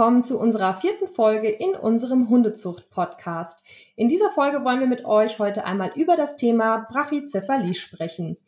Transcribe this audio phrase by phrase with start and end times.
[0.00, 3.62] Willkommen zu unserer vierten Folge in unserem Hundezucht-Podcast.
[3.96, 8.38] In dieser Folge wollen wir mit euch heute einmal über das Thema Brachycephalie sprechen.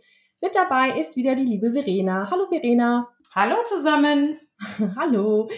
[0.40, 2.30] Mit dabei ist wieder die liebe Verena.
[2.30, 3.10] Hallo Verena.
[3.34, 4.38] Hallo zusammen.
[4.96, 5.50] Hallo.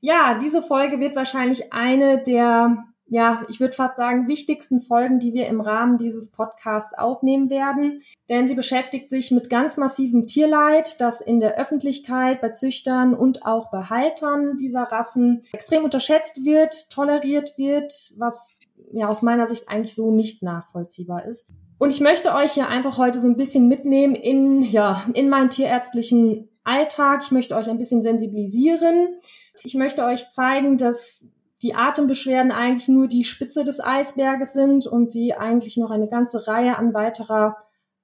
[0.00, 2.78] Ja, diese Folge wird wahrscheinlich eine der
[3.08, 7.98] ja, ich würde fast sagen, wichtigsten Folgen, die wir im Rahmen dieses Podcasts aufnehmen werden.
[8.28, 13.46] Denn sie beschäftigt sich mit ganz massivem Tierleid, das in der Öffentlichkeit, bei Züchtern und
[13.46, 18.58] auch bei Haltern dieser Rassen extrem unterschätzt wird, toleriert wird, was
[18.92, 21.52] ja aus meiner Sicht eigentlich so nicht nachvollziehbar ist.
[21.78, 25.50] Und ich möchte euch hier einfach heute so ein bisschen mitnehmen in, ja, in meinen
[25.50, 27.20] tierärztlichen Alltag.
[27.22, 29.16] Ich möchte euch ein bisschen sensibilisieren.
[29.62, 31.24] Ich möchte euch zeigen, dass
[31.62, 36.46] die Atembeschwerden eigentlich nur die Spitze des Eisberges sind und sie eigentlich noch eine ganze
[36.46, 37.56] Reihe an weiterer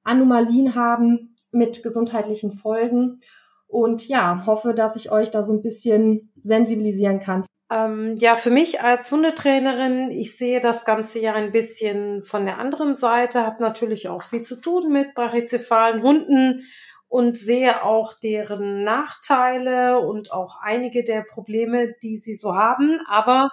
[0.04, 3.20] Anomalien haben mit gesundheitlichen Folgen.
[3.66, 7.44] Und ja, hoffe, dass ich euch da so ein bisschen sensibilisieren kann.
[7.70, 12.58] Ähm, ja, für mich als Hundetrainerin, ich sehe das Ganze ja ein bisschen von der
[12.58, 16.64] anderen Seite, habe natürlich auch viel zu tun mit brachycephalen Hunden
[17.12, 23.00] und sehe auch deren Nachteile und auch einige der Probleme, die sie so haben.
[23.06, 23.50] Aber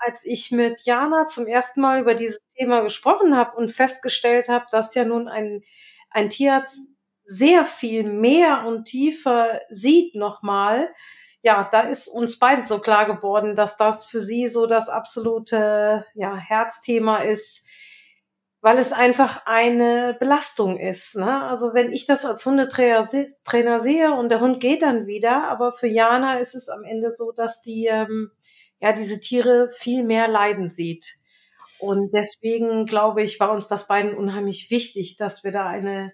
[0.00, 4.64] als ich mit Jana zum ersten Mal über dieses Thema gesprochen habe und festgestellt habe,
[4.72, 5.62] dass ja nun ein,
[6.10, 10.92] ein Tierarzt sehr viel mehr und tiefer sieht nochmal,
[11.42, 16.04] ja, da ist uns beiden so klar geworden, dass das für sie so das absolute
[16.14, 17.65] ja, Herzthema ist,
[18.66, 21.14] weil es einfach eine Belastung ist.
[21.14, 21.44] Ne?
[21.44, 23.04] Also wenn ich das als Hundetrainer
[23.78, 27.30] sehe und der Hund geht dann wieder, aber für Jana ist es am Ende so,
[27.30, 28.32] dass die ähm,
[28.80, 31.14] ja diese Tiere viel mehr leiden sieht.
[31.78, 36.12] Und deswegen glaube ich, war uns das beiden unheimlich wichtig, dass wir da eine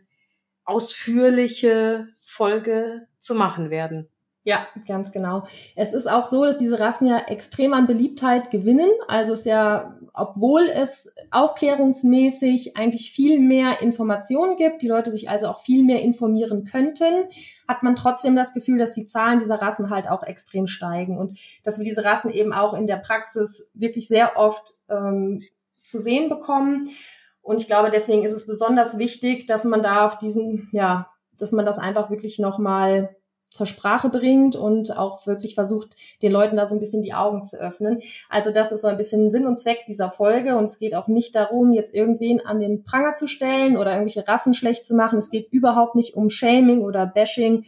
[0.64, 4.11] ausführliche Folge zu machen werden.
[4.44, 5.44] Ja, ganz genau.
[5.76, 8.90] Es ist auch so, dass diese Rassen ja extrem an Beliebtheit gewinnen.
[9.06, 15.46] Also es ja, obwohl es aufklärungsmäßig eigentlich viel mehr Informationen gibt, die Leute sich also
[15.46, 17.28] auch viel mehr informieren könnten,
[17.68, 21.38] hat man trotzdem das Gefühl, dass die Zahlen dieser Rassen halt auch extrem steigen und
[21.62, 25.44] dass wir diese Rassen eben auch in der Praxis wirklich sehr oft ähm,
[25.84, 26.90] zu sehen bekommen.
[27.42, 31.52] Und ich glaube, deswegen ist es besonders wichtig, dass man da auf diesen, ja, dass
[31.52, 33.14] man das einfach wirklich nochmal
[33.52, 37.44] zur Sprache bringt und auch wirklich versucht, den Leuten da so ein bisschen die Augen
[37.44, 38.00] zu öffnen.
[38.28, 41.08] Also das ist so ein bisschen Sinn und Zweck dieser Folge und es geht auch
[41.08, 45.18] nicht darum, jetzt irgendwen an den Pranger zu stellen oder irgendwelche Rassen schlecht zu machen.
[45.18, 47.64] Es geht überhaupt nicht um Shaming oder Bashing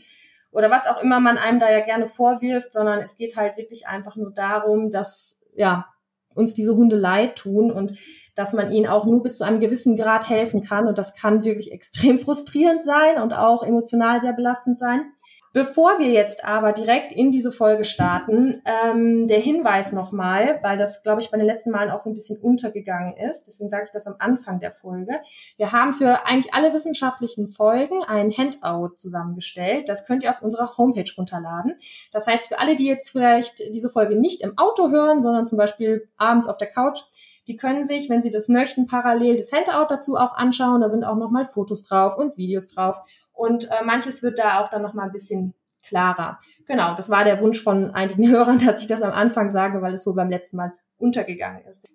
[0.51, 3.89] oder was auch immer man einem da ja gerne vorwirft, sondern es geht halt wirklich
[3.89, 5.87] einfach nur darum, dass ja
[6.35, 7.95] uns diese Hunde leid tun und
[8.35, 11.45] dass man ihnen auch nur bis zu einem gewissen Grad helfen kann und das kann
[11.45, 15.13] wirklich extrem frustrierend sein und auch emotional sehr belastend sein.
[15.55, 21.05] Bevor wir jetzt aber direkt in diese Folge starten, ähm, der Hinweis nochmal, weil das,
[21.05, 23.45] glaube ich, bei den letzten Malen auch so ein bisschen untergegangen ist.
[23.47, 25.13] Deswegen sage ich das am Anfang der Folge.
[25.57, 29.89] Wir haben für eigentlich alle wissenschaftlichen Folgen ein Handout zusammengestellt.
[29.89, 31.77] Das könnt ihr auf unserer Homepage runterladen.
[32.11, 35.57] Das heißt, für alle, die jetzt vielleicht diese Folge nicht im Auto hören, sondern zum
[35.57, 37.03] Beispiel abends auf der Couch,
[37.47, 40.81] die können sich, wenn sie das möchten, parallel das Handout dazu auch anschauen.
[40.81, 43.03] Da sind auch nochmal Fotos drauf und Videos drauf.
[43.35, 46.39] Und äh, manches wird da auch dann noch mal ein bisschen klarer.
[46.67, 49.95] Genau, das war der Wunsch von einigen Hörern, dass ich das am Anfang sage, weil
[49.95, 51.87] es wohl beim letzten Mal untergegangen ist.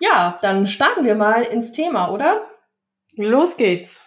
[0.00, 2.40] Ja, dann starten wir mal ins Thema, oder?
[3.16, 4.03] Los geht's.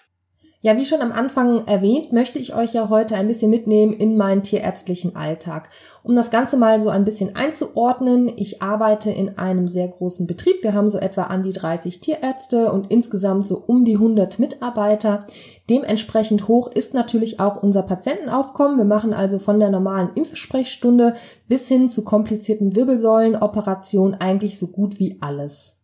[0.67, 4.17] Ja, wie schon am Anfang erwähnt, möchte ich euch ja heute ein bisschen mitnehmen in
[4.17, 5.69] meinen tierärztlichen Alltag.
[6.03, 10.63] Um das Ganze mal so ein bisschen einzuordnen, ich arbeite in einem sehr großen Betrieb.
[10.63, 15.25] Wir haben so etwa an die 30 Tierärzte und insgesamt so um die 100 Mitarbeiter.
[15.69, 18.77] Dementsprechend hoch ist natürlich auch unser Patientenaufkommen.
[18.77, 21.13] Wir machen also von der normalen Impfsprechstunde
[21.47, 25.76] bis hin zu komplizierten Wirbelsäulenoperationen eigentlich so gut wie alles.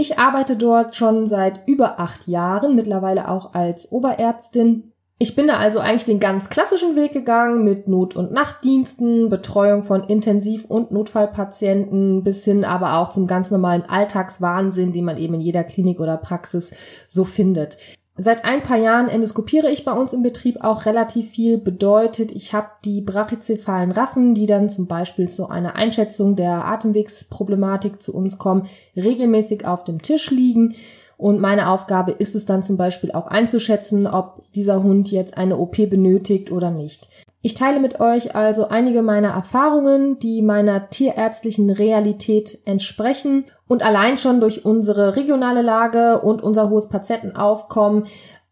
[0.00, 4.92] Ich arbeite dort schon seit über acht Jahren, mittlerweile auch als Oberärztin.
[5.18, 9.82] Ich bin da also eigentlich den ganz klassischen Weg gegangen mit Not- und Nachtdiensten, Betreuung
[9.82, 15.34] von Intensiv- und Notfallpatienten bis hin aber auch zum ganz normalen Alltagswahnsinn, den man eben
[15.34, 16.72] in jeder Klinik oder Praxis
[17.08, 17.76] so findet.
[18.20, 21.56] Seit ein paar Jahren endoskopiere ich bei uns im Betrieb auch relativ viel.
[21.56, 28.02] Bedeutet, ich habe die brachycephalen Rassen, die dann zum Beispiel zu einer Einschätzung der Atemwegsproblematik
[28.02, 28.66] zu uns kommen,
[28.96, 30.74] regelmäßig auf dem Tisch liegen.
[31.16, 35.56] Und meine Aufgabe ist es dann zum Beispiel auch einzuschätzen, ob dieser Hund jetzt eine
[35.56, 37.08] OP benötigt oder nicht.
[37.40, 44.18] Ich teile mit euch also einige meiner Erfahrungen, die meiner tierärztlichen Realität entsprechen und allein
[44.18, 48.06] schon durch unsere regionale Lage und unser hohes Patientenaufkommen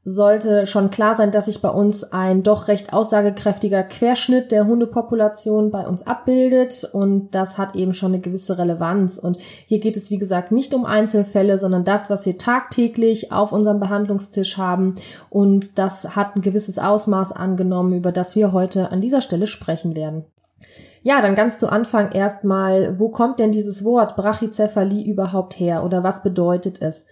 [0.09, 5.73] sollte schon klar sein, dass sich bei uns ein doch recht aussagekräftiger Querschnitt der Hundepopulation
[5.73, 9.19] bei uns abbildet und das hat eben schon eine gewisse Relevanz.
[9.19, 9.37] Und
[9.67, 13.81] hier geht es, wie gesagt, nicht um Einzelfälle, sondern das, was wir tagtäglich auf unserem
[13.81, 14.95] Behandlungstisch haben
[15.29, 19.97] und das hat ein gewisses Ausmaß angenommen, über das wir heute an dieser Stelle sprechen
[19.97, 20.25] werden.
[21.03, 26.05] Ja, dann ganz zu Anfang erstmal, wo kommt denn dieses Wort Brachycephalie überhaupt her oder
[26.05, 27.07] was bedeutet es?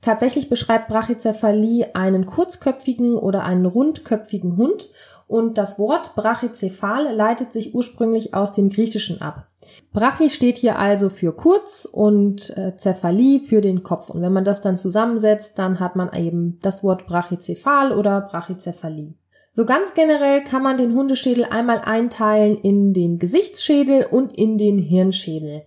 [0.00, 4.90] Tatsächlich beschreibt Brachycephalie einen kurzköpfigen oder einen rundköpfigen Hund
[5.30, 9.46] und das Wort Brachycephal leitet sich ursprünglich aus dem Griechischen ab.
[9.92, 14.10] Brachy steht hier also für kurz und äh, Cephalie für den Kopf.
[14.10, 19.14] Und wenn man das dann zusammensetzt, dann hat man eben das Wort Brachycephal oder Brachycephalie.
[19.52, 24.78] So ganz generell kann man den Hundeschädel einmal einteilen in den Gesichtsschädel und in den
[24.78, 25.62] Hirnschädel.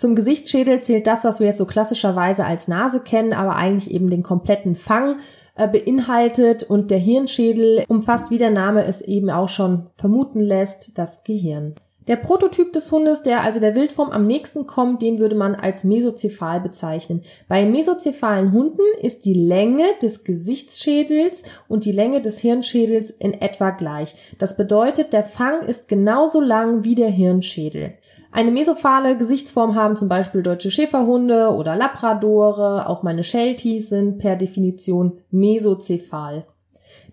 [0.00, 4.08] Zum Gesichtsschädel zählt das, was wir jetzt so klassischerweise als Nase kennen, aber eigentlich eben
[4.08, 5.18] den kompletten Fang
[5.56, 10.96] äh, beinhaltet und der Hirnschädel umfasst, wie der Name es eben auch schon vermuten lässt,
[10.96, 11.74] das Gehirn.
[12.08, 15.84] Der Prototyp des Hundes, der also der Wildform am nächsten kommt, den würde man als
[15.84, 17.22] mesozephal bezeichnen.
[17.46, 23.70] Bei mesozephalen Hunden ist die Länge des Gesichtsschädels und die Länge des Hirnschädels in etwa
[23.70, 24.14] gleich.
[24.38, 27.92] Das bedeutet, der Fang ist genauso lang wie der Hirnschädel.
[28.32, 34.36] Eine mesophale Gesichtsform haben zum Beispiel deutsche Schäferhunde oder Labradore, auch meine Shelties sind per
[34.36, 36.46] Definition mesozephal.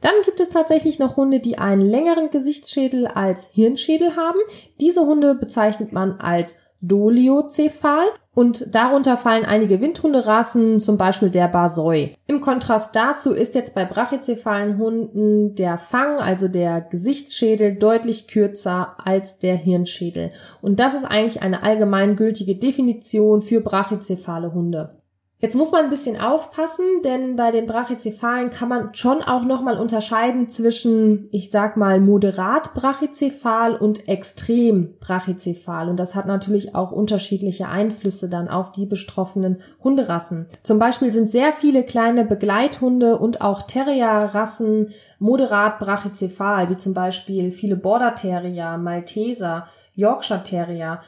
[0.01, 4.39] Dann gibt es tatsächlich noch Hunde, die einen längeren Gesichtsschädel als Hirnschädel haben.
[4.79, 8.05] Diese Hunde bezeichnet man als Doliocephal
[8.35, 12.13] und darunter fallen einige Windhunderassen, zum Beispiel der Barsoi.
[12.27, 18.95] Im Kontrast dazu ist jetzt bei brachycephalen Hunden der Fang, also der Gesichtsschädel, deutlich kürzer
[19.03, 20.29] als der Hirnschädel.
[20.61, 24.97] Und das ist eigentlich eine allgemeingültige Definition für brachycephale Hunde.
[25.39, 29.77] Jetzt muss man ein bisschen aufpassen, denn bei den Brachycephalen kann man schon auch nochmal
[29.77, 35.89] unterscheiden zwischen, ich sag mal, moderat brachycephal und extrem brachycephal.
[35.89, 40.47] Und das hat natürlich auch unterschiedliche Einflüsse dann auf die betroffenen Hunderassen.
[40.63, 47.51] Zum Beispiel sind sehr viele kleine Begleithunde und auch Terrierrassen moderat brachycephal, wie zum Beispiel
[47.51, 50.99] viele Border Terrier, Malteser, Yorkshire Terrier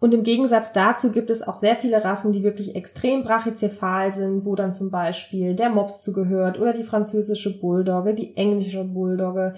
[0.00, 4.46] und im Gegensatz dazu gibt es auch sehr viele Rassen, die wirklich extrem brachycephal sind,
[4.46, 9.54] wo dann zum Beispiel der Mops zugehört oder die französische Bulldogge, die englische Bulldogge,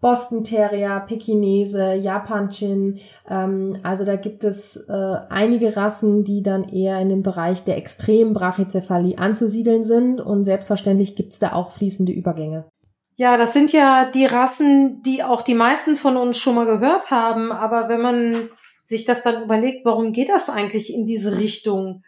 [0.00, 3.00] Boston Terrier, Pekinese, Japan Chin.
[3.28, 7.76] Ähm, also da gibt es äh, einige Rassen, die dann eher in dem Bereich der
[7.76, 12.64] extremen Brachycephalie anzusiedeln sind und selbstverständlich gibt es da auch fließende Übergänge.
[13.16, 17.10] Ja, das sind ja die Rassen, die auch die meisten von uns schon mal gehört
[17.10, 17.52] haben.
[17.52, 18.48] Aber wenn man
[18.90, 22.02] sich das dann überlegt, warum geht das eigentlich in diese Richtung?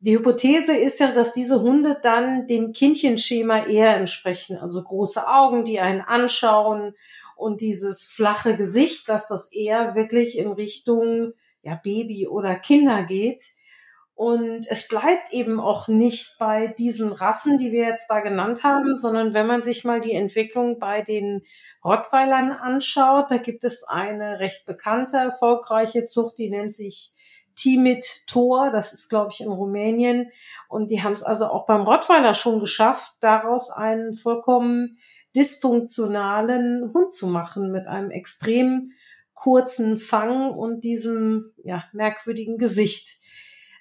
[0.00, 4.58] Die Hypothese ist ja, dass diese Hunde dann dem Kindchenschema eher entsprechen.
[4.58, 6.96] Also große Augen, die einen anschauen
[7.36, 13.44] und dieses flache Gesicht, dass das eher wirklich in Richtung ja, Baby oder Kinder geht.
[14.16, 18.96] Und es bleibt eben auch nicht bei diesen Rassen, die wir jetzt da genannt haben,
[18.96, 21.42] sondern wenn man sich mal die Entwicklung bei den
[21.84, 27.12] Rottweilern anschaut, da gibt es eine recht bekannte, erfolgreiche Zucht, die nennt sich
[27.56, 30.30] Timid Tor, das ist, glaube ich, in Rumänien.
[30.68, 34.98] Und die haben es also auch beim Rottweiler schon geschafft, daraus einen vollkommen
[35.36, 38.86] dysfunktionalen Hund zu machen mit einem extrem
[39.34, 43.18] kurzen Fang und diesem ja, merkwürdigen Gesicht.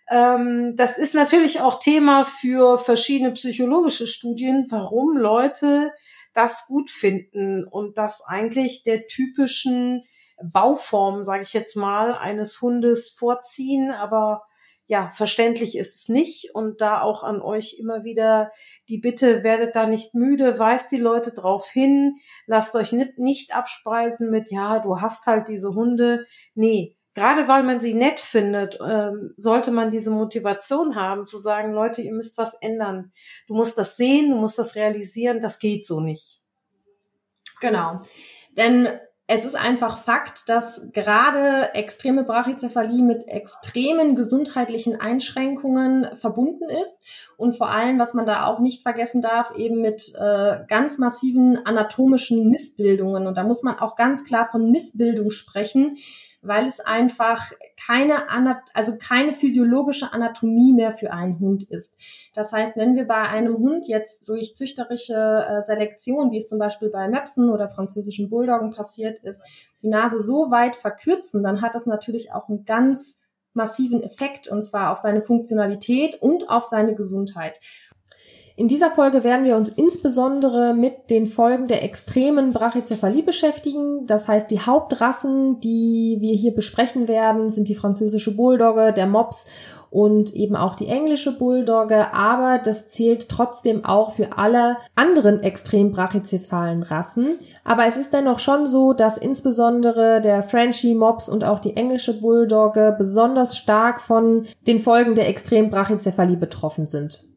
[0.10, 5.92] Ähm, das ist natürlich auch Thema für verschiedene psychologische Studien, warum Leute
[6.34, 10.02] das gut finden und das eigentlich der typischen
[10.42, 14.42] Bauform, sage ich jetzt mal, eines Hundes vorziehen, aber
[14.88, 16.54] ja, verständlich ist es nicht.
[16.54, 18.52] Und da auch an euch immer wieder
[18.90, 24.30] die Bitte, werdet da nicht müde, weist die Leute drauf hin, lasst euch nicht abspeisen
[24.30, 26.26] mit, ja, du hast halt diese Hunde.
[26.54, 31.74] Nee, gerade weil man sie nett findet, ähm, sollte man diese Motivation haben, zu sagen,
[31.74, 33.12] Leute, ihr müsst was ändern.
[33.48, 36.42] Du musst das sehen, du musst das realisieren, das geht so nicht.
[37.60, 38.02] Genau.
[38.58, 38.88] Denn
[39.26, 46.98] es ist einfach Fakt, dass gerade extreme Brachycephalie mit extremen gesundheitlichen Einschränkungen verbunden ist
[47.38, 51.66] und vor allem, was man da auch nicht vergessen darf, eben mit äh, ganz massiven
[51.66, 53.26] anatomischen Missbildungen.
[53.26, 55.96] Und da muss man auch ganz klar von Missbildung sprechen,
[56.44, 57.52] weil es einfach
[57.84, 58.28] keine,
[58.74, 61.96] also keine physiologische Anatomie mehr für einen Hund ist.
[62.34, 66.60] Das heißt, wenn wir bei einem Hund jetzt durch züchterische äh, Selektion, wie es zum
[66.60, 69.42] Beispiel bei Möpsen oder französischen Bulldoggen passiert ist,
[69.82, 73.22] die Nase so weit verkürzen, dann hat das natürlich auch einen ganz
[73.54, 77.60] massiven Effekt und zwar auf seine Funktionalität und auf seine Gesundheit.
[78.56, 84.06] In dieser Folge werden wir uns insbesondere mit den Folgen der extremen Brachycephalie beschäftigen.
[84.06, 89.46] Das heißt, die Hauptrassen, die wir hier besprechen werden, sind die französische Bulldogge, der Mops
[89.90, 95.92] und eben auch die englische Bulldogge, aber das zählt trotzdem auch für alle anderen extrem
[95.92, 97.40] brachycephalen Rassen.
[97.64, 102.20] Aber es ist dennoch schon so, dass insbesondere der Frenchie Mops und auch die englische
[102.20, 107.33] Bulldogge besonders stark von den Folgen der extrem Brachycephalie betroffen sind.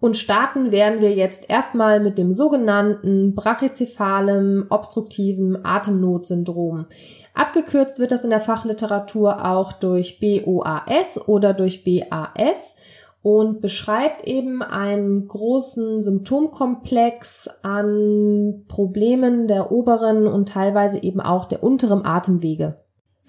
[0.00, 6.86] Und starten werden wir jetzt erstmal mit dem sogenannten brachycephalem obstruktiven Atemnotsyndrom.
[7.34, 12.76] Abgekürzt wird das in der Fachliteratur auch durch BOAS oder durch BAS
[13.22, 21.64] und beschreibt eben einen großen Symptomkomplex an Problemen der oberen und teilweise eben auch der
[21.64, 22.76] unteren Atemwege.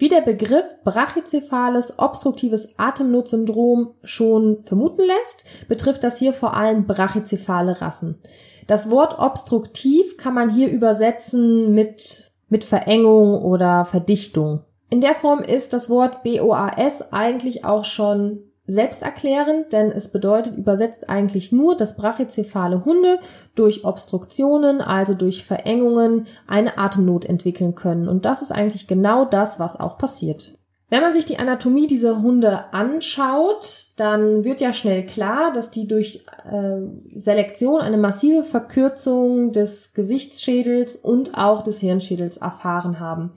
[0.00, 7.82] Wie der Begriff brachycephales obstruktives Atemnotsyndrom schon vermuten lässt, betrifft das hier vor allem brachycephale
[7.82, 8.18] Rassen.
[8.66, 14.64] Das Wort obstruktiv kann man hier übersetzen mit mit Verengung oder Verdichtung.
[14.88, 21.08] In der Form ist das Wort BOAS eigentlich auch schon selbsterklärend, denn es bedeutet übersetzt
[21.08, 23.18] eigentlich nur, dass brachycephale Hunde
[23.54, 28.08] durch Obstruktionen, also durch Verengungen, eine Atemnot entwickeln können.
[28.08, 30.54] Und das ist eigentlich genau das, was auch passiert.
[30.90, 35.86] Wenn man sich die Anatomie dieser Hunde anschaut, dann wird ja schnell klar, dass die
[35.86, 36.80] durch äh,
[37.14, 43.30] Selektion eine massive Verkürzung des Gesichtsschädels und auch des Hirnschädels erfahren haben.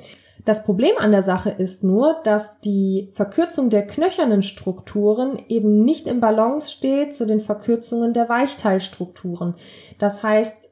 [0.45, 6.07] Das Problem an der Sache ist nur, dass die Verkürzung der knöchernen Strukturen eben nicht
[6.07, 9.55] im Balance steht zu den Verkürzungen der Weichteilstrukturen.
[10.00, 10.69] Das heißt,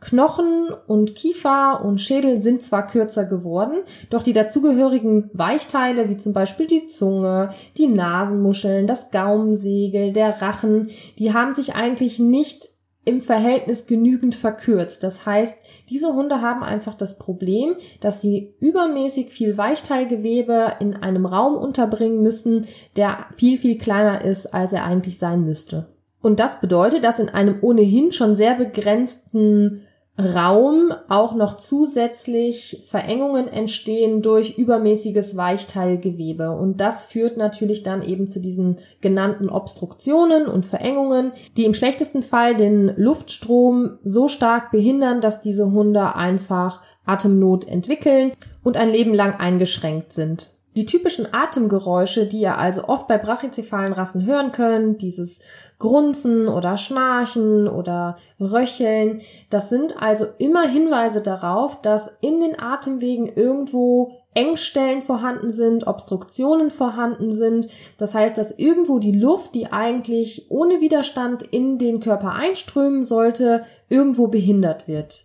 [0.00, 6.32] Knochen und Kiefer und Schädel sind zwar kürzer geworden, doch die dazugehörigen Weichteile, wie zum
[6.32, 12.70] Beispiel die Zunge, die Nasenmuscheln, das Gaumensegel, der Rachen, die haben sich eigentlich nicht
[13.04, 15.02] im Verhältnis genügend verkürzt.
[15.04, 15.54] Das heißt,
[15.88, 22.22] diese Hunde haben einfach das Problem, dass sie übermäßig viel Weichteilgewebe in einem Raum unterbringen
[22.22, 22.66] müssen,
[22.96, 25.88] der viel, viel kleiner ist, als er eigentlich sein müsste.
[26.20, 29.86] Und das bedeutet, dass in einem ohnehin schon sehr begrenzten
[30.18, 36.50] Raum auch noch zusätzlich Verengungen entstehen durch übermäßiges Weichteilgewebe.
[36.50, 42.22] Und das führt natürlich dann eben zu diesen genannten Obstruktionen und Verengungen, die im schlechtesten
[42.22, 49.14] Fall den Luftstrom so stark behindern, dass diese Hunde einfach Atemnot entwickeln und ein Leben
[49.14, 50.59] lang eingeschränkt sind.
[50.80, 55.40] Die typischen Atemgeräusche, die ihr also oft bei brachycephalen Rassen hören könnt, dieses
[55.78, 59.20] Grunzen oder Schnarchen oder Röcheln,
[59.50, 66.70] das sind also immer Hinweise darauf, dass in den Atemwegen irgendwo Engstellen vorhanden sind, Obstruktionen
[66.70, 67.68] vorhanden sind.
[67.98, 73.66] Das heißt, dass irgendwo die Luft, die eigentlich ohne Widerstand in den Körper einströmen sollte,
[73.90, 75.24] irgendwo behindert wird.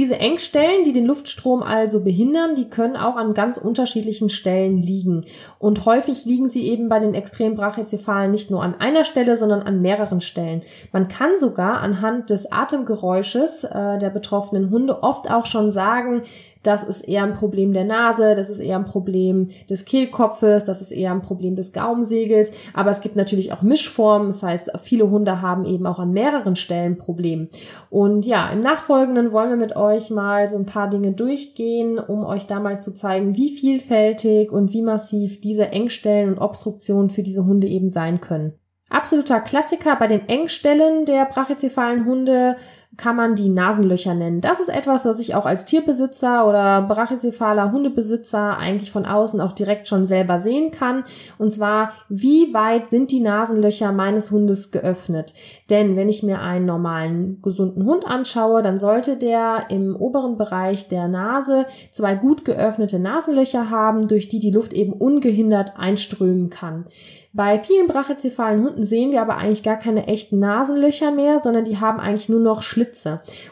[0.00, 5.26] Diese Engstellen, die den Luftstrom also behindern, die können auch an ganz unterschiedlichen Stellen liegen.
[5.58, 9.60] Und häufig liegen sie eben bei den extrem brachycephalen nicht nur an einer Stelle, sondern
[9.60, 10.62] an mehreren Stellen.
[10.90, 16.22] Man kann sogar anhand des Atemgeräusches äh, der betroffenen Hunde oft auch schon sagen,
[16.62, 20.82] das ist eher ein Problem der Nase, das ist eher ein Problem des Kehlkopfes, das
[20.82, 22.52] ist eher ein Problem des Gaumensegels.
[22.74, 24.28] Aber es gibt natürlich auch Mischformen.
[24.28, 27.48] Das heißt, viele Hunde haben eben auch an mehreren Stellen Probleme.
[27.88, 32.24] Und ja, im Nachfolgenden wollen wir mit euch mal so ein paar Dinge durchgehen, um
[32.24, 37.22] euch da mal zu zeigen, wie vielfältig und wie massiv diese Engstellen und Obstruktionen für
[37.22, 38.52] diese Hunde eben sein können.
[38.90, 42.56] Absoluter Klassiker bei den Engstellen der brachycephalen Hunde
[43.00, 44.42] kann man die Nasenlöcher nennen.
[44.42, 49.52] Das ist etwas, was ich auch als Tierbesitzer oder brachycephaler Hundebesitzer eigentlich von außen auch
[49.52, 51.04] direkt schon selber sehen kann.
[51.38, 55.32] Und zwar, wie weit sind die Nasenlöcher meines Hundes geöffnet?
[55.70, 60.88] Denn wenn ich mir einen normalen, gesunden Hund anschaue, dann sollte der im oberen Bereich
[60.88, 66.84] der Nase zwei gut geöffnete Nasenlöcher haben, durch die die Luft eben ungehindert einströmen kann.
[67.32, 71.78] Bei vielen brachycephalen Hunden sehen wir aber eigentlich gar keine echten Nasenlöcher mehr, sondern die
[71.78, 72.89] haben eigentlich nur noch Schlitze.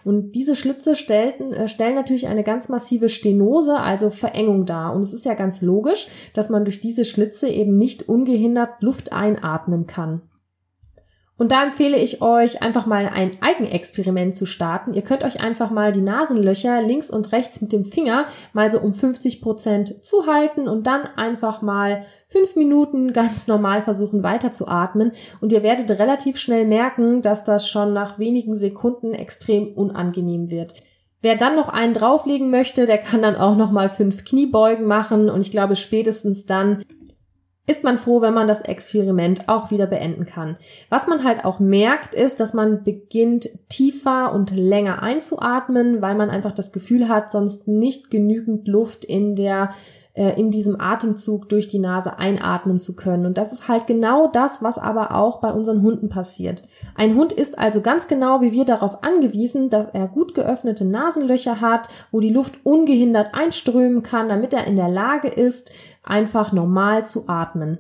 [0.05, 4.95] Und diese Schlitze stellten, äh, stellen natürlich eine ganz massive Stenose, also Verengung dar.
[4.95, 9.13] Und es ist ja ganz logisch, dass man durch diese Schlitze eben nicht ungehindert Luft
[9.13, 10.23] einatmen kann.
[11.39, 14.93] Und da empfehle ich euch einfach mal ein Eigenexperiment zu starten.
[14.93, 18.81] Ihr könnt euch einfach mal die Nasenlöcher links und rechts mit dem Finger mal so
[18.81, 25.13] um 50 Prozent zuhalten und dann einfach mal fünf Minuten ganz normal versuchen weiterzuatmen.
[25.41, 30.75] Und ihr werdet relativ schnell merken, dass das schon nach wenigen Sekunden extrem unangenehm wird.
[31.23, 35.31] Wer dann noch einen drauflegen möchte, der kann dann auch noch mal fünf Kniebeugen machen
[35.31, 36.85] und ich glaube spätestens dann
[37.69, 40.57] ist man froh, wenn man das Experiment auch wieder beenden kann.
[40.89, 46.31] Was man halt auch merkt, ist, dass man beginnt tiefer und länger einzuatmen, weil man
[46.31, 49.75] einfach das Gefühl hat, sonst nicht genügend Luft in der
[50.19, 53.25] in diesem Atemzug durch die Nase einatmen zu können.
[53.25, 56.63] Und das ist halt genau das, was aber auch bei unseren Hunden passiert.
[56.97, 61.61] Ein Hund ist also ganz genau wie wir darauf angewiesen, dass er gut geöffnete Nasenlöcher
[61.61, 65.71] hat, wo die Luft ungehindert einströmen kann, damit er in der Lage ist,
[66.03, 67.79] einfach normal zu atmen.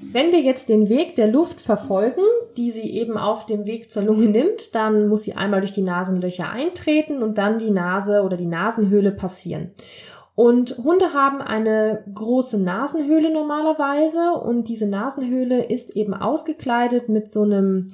[0.00, 2.22] Wenn wir jetzt den Weg der Luft verfolgen,
[2.56, 5.82] die sie eben auf dem Weg zur Lunge nimmt, dann muss sie einmal durch die
[5.82, 9.70] Nasenlöcher eintreten und dann die Nase oder die Nasenhöhle passieren.
[10.36, 17.40] Und Hunde haben eine große Nasenhöhle normalerweise und diese Nasenhöhle ist eben ausgekleidet mit so
[17.42, 17.86] einem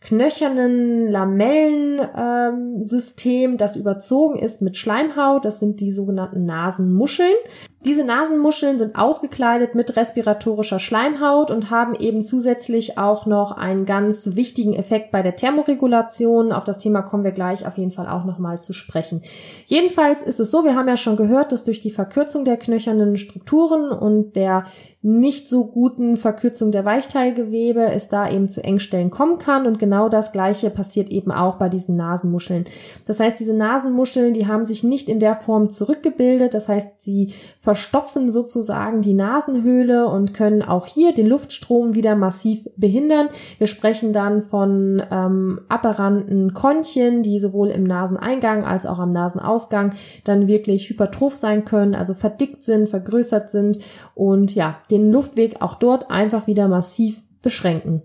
[0.00, 5.44] knöchernen Lamellensystem, ähm, das überzogen ist mit Schleimhaut.
[5.44, 7.36] Das sind die sogenannten Nasenmuscheln.
[7.82, 14.36] Diese Nasenmuscheln sind ausgekleidet mit respiratorischer Schleimhaut und haben eben zusätzlich auch noch einen ganz
[14.36, 16.52] wichtigen Effekt bei der Thermoregulation.
[16.52, 19.22] Auf das Thema kommen wir gleich auf jeden Fall auch nochmal zu sprechen.
[19.64, 23.16] Jedenfalls ist es so, wir haben ja schon gehört, dass durch die Verkürzung der knöchernen
[23.16, 24.64] Strukturen und der
[25.02, 30.10] nicht so guten Verkürzung der Weichteilgewebe es da eben zu Engstellen kommen kann und genau
[30.10, 32.66] das gleiche passiert eben auch bei diesen Nasenmuscheln.
[33.06, 37.32] Das heißt, diese Nasenmuscheln, die haben sich nicht in der Form zurückgebildet, das heißt, sie
[37.70, 43.28] verstopfen sozusagen die Nasenhöhle und können auch hier den Luftstrom wieder massiv behindern.
[43.58, 49.94] Wir sprechen dann von ähm, aberranten Kontchen, die sowohl im Naseneingang als auch am Nasenausgang
[50.24, 53.78] dann wirklich hypertroph sein können, also verdickt sind, vergrößert sind
[54.16, 58.02] und ja, den Luftweg auch dort einfach wieder massiv beschränken.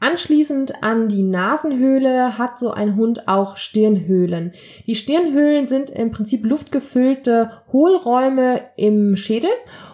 [0.00, 4.52] Anschließend an die Nasenhöhle hat so ein Hund auch Stirnhöhlen.
[4.86, 9.50] Die Stirnhöhlen sind im Prinzip luftgefüllte Hohlräume im Schädel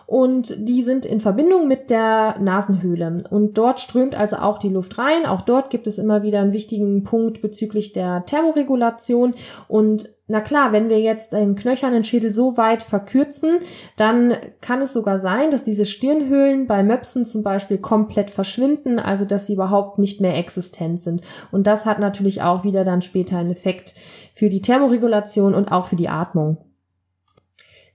[0.06, 3.24] und die sind in Verbindung mit der Nasenhöhle.
[3.30, 5.24] Und dort strömt also auch die Luft rein.
[5.24, 9.34] Auch dort gibt es immer wieder einen wichtigen Punkt bezüglich der Thermoregulation.
[9.68, 13.58] Und na klar, wenn wir jetzt den knöchernen Schädel so weit verkürzen,
[13.96, 19.26] dann kann es sogar sein, dass diese Stirnhöhlen bei Möpsen zum Beispiel komplett verschwinden, also
[19.26, 21.20] dass sie überhaupt nicht mehr existent sind.
[21.52, 23.94] Und das hat natürlich auch wieder dann später einen Effekt
[24.32, 26.56] für die Thermoregulation und auch für die Atmung.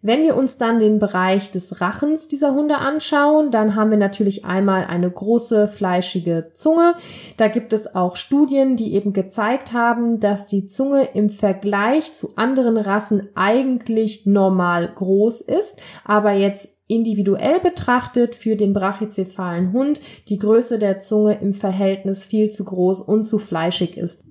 [0.01, 4.45] Wenn wir uns dann den Bereich des Rachens dieser Hunde anschauen, dann haben wir natürlich
[4.45, 6.93] einmal eine große fleischige Zunge.
[7.35, 12.37] Da gibt es auch Studien, die eben gezeigt haben, dass die Zunge im Vergleich zu
[12.37, 20.39] anderen Rassen eigentlich normal groß ist, aber jetzt individuell betrachtet für den brachycephalen Hund die
[20.39, 24.23] Größe der Zunge im Verhältnis viel zu groß und zu fleischig ist.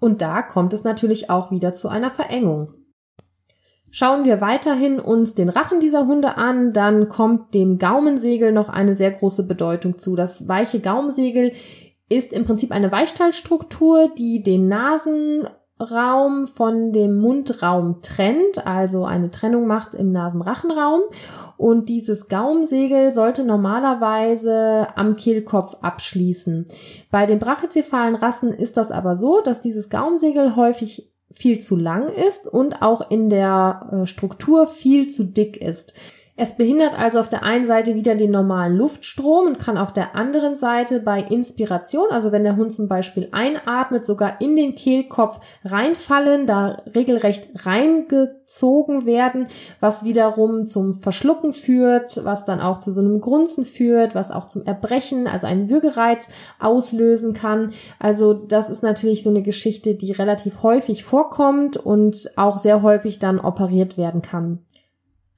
[0.00, 2.74] Und da kommt es natürlich auch wieder zu einer Verengung.
[3.96, 8.96] Schauen wir weiterhin uns den Rachen dieser Hunde an, dann kommt dem Gaumensegel noch eine
[8.96, 10.16] sehr große Bedeutung zu.
[10.16, 11.52] Das weiche Gaumensegel
[12.08, 19.68] ist im Prinzip eine Weichteilstruktur, die den Nasenraum von dem Mundraum trennt, also eine Trennung
[19.68, 21.02] macht im Nasenrachenraum.
[21.56, 26.66] Und dieses Gaumensegel sollte normalerweise am Kehlkopf abschließen.
[27.12, 32.08] Bei den brachycephalen Rassen ist das aber so, dass dieses Gaumensegel häufig viel zu lang
[32.08, 35.94] ist und auch in der äh, Struktur viel zu dick ist.
[36.36, 40.16] Es behindert also auf der einen Seite wieder den normalen Luftstrom und kann auf der
[40.16, 45.38] anderen Seite bei Inspiration, also wenn der Hund zum Beispiel einatmet, sogar in den Kehlkopf
[45.64, 49.46] reinfallen, da regelrecht reingezogen werden,
[49.78, 54.46] was wiederum zum Verschlucken führt, was dann auch zu so einem Grunzen führt, was auch
[54.46, 57.70] zum Erbrechen, also einen Würgereiz auslösen kann.
[58.00, 63.20] Also das ist natürlich so eine Geschichte, die relativ häufig vorkommt und auch sehr häufig
[63.20, 64.63] dann operiert werden kann.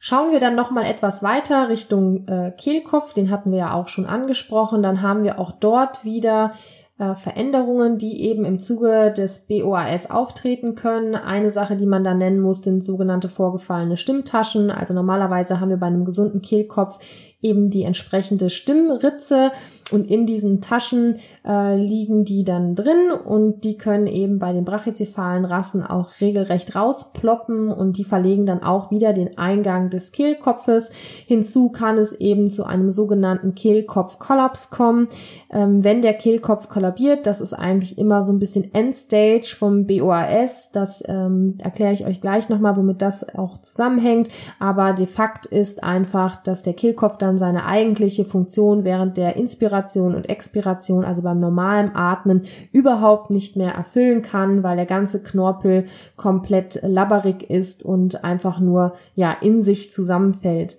[0.09, 3.89] Schauen wir dann noch mal etwas weiter Richtung äh, Kehlkopf, den hatten wir ja auch
[3.89, 6.53] schon angesprochen, dann haben wir auch dort wieder
[6.97, 11.17] äh, Veränderungen, die eben im Zuge des BOAS auftreten können.
[11.17, 14.71] Eine Sache, die man da nennen muss, sind sogenannte vorgefallene Stimmtaschen.
[14.71, 17.01] Also normalerweise haben wir bei einem gesunden Kehlkopf
[17.43, 19.53] eben die entsprechende Stimmritze
[19.93, 24.65] und in diesen Taschen äh, liegen die dann drin und die können eben bei den
[24.65, 30.91] brachycephalen Rassen auch regelrecht rausploppen und die verlegen dann auch wieder den Eingang des Kehlkopfes.
[31.27, 35.07] Hinzu kann es eben zu einem sogenannten Kehlkopfkollaps kommen.
[35.51, 40.71] Ähm, wenn der Kehlkopf kollabiert, das ist eigentlich immer so ein bisschen Endstage vom BOAS.
[40.73, 44.29] Das ähm, erkläre ich euch gleich nochmal, womit das auch zusammenhängt.
[44.59, 50.15] Aber de facto ist einfach, dass der Kehlkopf dann seine eigentliche Funktion während der Inspiration
[50.15, 55.85] und Expiration, also beim normalen Atmen, überhaupt nicht mehr erfüllen kann, weil der ganze Knorpel
[56.17, 60.77] komplett labberig ist und einfach nur, ja, in sich zusammenfällt.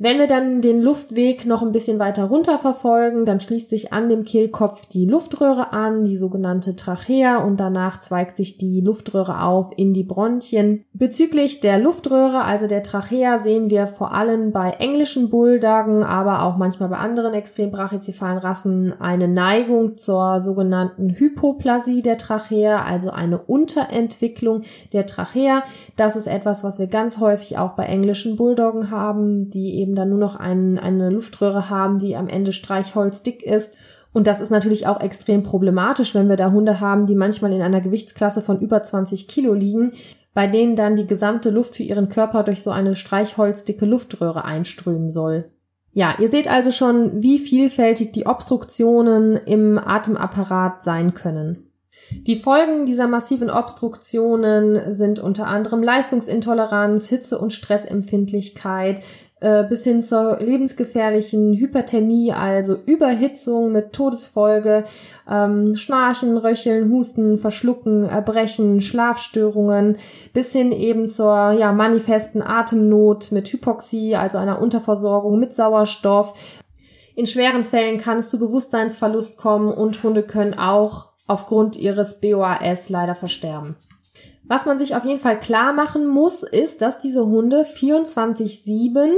[0.00, 4.08] Wenn wir dann den Luftweg noch ein bisschen weiter runter verfolgen, dann schließt sich an
[4.08, 9.70] dem Kehlkopf die Luftröhre an, die sogenannte Trachea, und danach zweigt sich die Luftröhre auf
[9.76, 10.84] in die Bronchien.
[10.92, 16.56] Bezüglich der Luftröhre, also der Trachea, sehen wir vor allem bei englischen Bulldoggen, aber auch
[16.56, 23.38] manchmal bei anderen extrem brachycephalen Rassen eine Neigung zur sogenannten Hypoplasie der Trachea, also eine
[23.38, 25.64] Unterentwicklung der Trachea.
[25.96, 29.94] Das ist etwas, was wir ganz häufig auch bei englischen Bulldoggen haben, die eben eben
[29.94, 33.76] dann nur noch ein, eine Luftröhre haben, die am Ende streichholzdick ist.
[34.12, 37.62] Und das ist natürlich auch extrem problematisch, wenn wir da Hunde haben, die manchmal in
[37.62, 39.92] einer Gewichtsklasse von über 20 Kilo liegen,
[40.34, 45.10] bei denen dann die gesamte Luft für ihren Körper durch so eine streichholzdicke Luftröhre einströmen
[45.10, 45.50] soll.
[45.92, 51.68] Ja, ihr seht also schon, wie vielfältig die Obstruktionen im Atemapparat sein können.
[52.10, 59.02] Die Folgen dieser massiven Obstruktionen sind unter anderem Leistungsintoleranz, Hitze- und Stressempfindlichkeit,
[59.40, 64.84] äh, bis hin zur lebensgefährlichen Hyperthermie, also Überhitzung mit Todesfolge,
[65.30, 69.96] ähm, Schnarchen, Röcheln, Husten, Verschlucken, Erbrechen, Schlafstörungen,
[70.32, 76.32] bis hin eben zur ja, manifesten Atemnot mit Hypoxie, also einer Unterversorgung mit Sauerstoff.
[77.14, 82.88] In schweren Fällen kann es zu Bewusstseinsverlust kommen und Hunde können auch aufgrund ihres BOAS
[82.88, 83.76] leider versterben.
[84.48, 89.10] Was man sich auf jeden Fall klar machen muss, ist, dass diese Hunde 24-7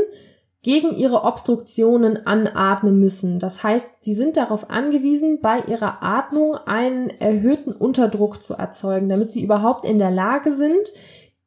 [0.62, 3.38] gegen ihre Obstruktionen anatmen müssen.
[3.38, 9.32] Das heißt, sie sind darauf angewiesen, bei ihrer Atmung einen erhöhten Unterdruck zu erzeugen, damit
[9.32, 10.92] sie überhaupt in der Lage sind,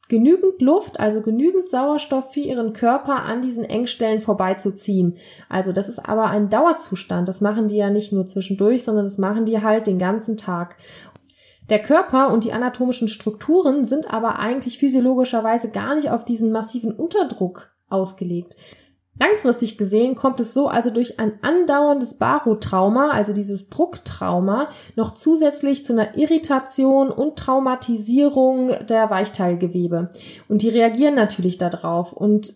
[0.10, 5.16] genügend Luft, also genügend Sauerstoff für ihren Körper an diesen Engstellen vorbeizuziehen.
[5.48, 7.30] Also das ist aber ein Dauerzustand.
[7.30, 10.76] Das machen die ja nicht nur zwischendurch, sondern das machen die halt den ganzen Tag.
[11.70, 16.92] Der Körper und die anatomischen Strukturen sind aber eigentlich physiologischerweise gar nicht auf diesen massiven
[16.92, 18.56] Unterdruck ausgelegt.
[19.20, 25.86] Langfristig gesehen kommt es so also durch ein andauerndes Barotrauma, also dieses Drucktrauma, noch zusätzlich
[25.86, 30.10] zu einer Irritation und Traumatisierung der Weichteilgewebe.
[30.48, 32.12] Und die reagieren natürlich darauf.
[32.12, 32.54] Und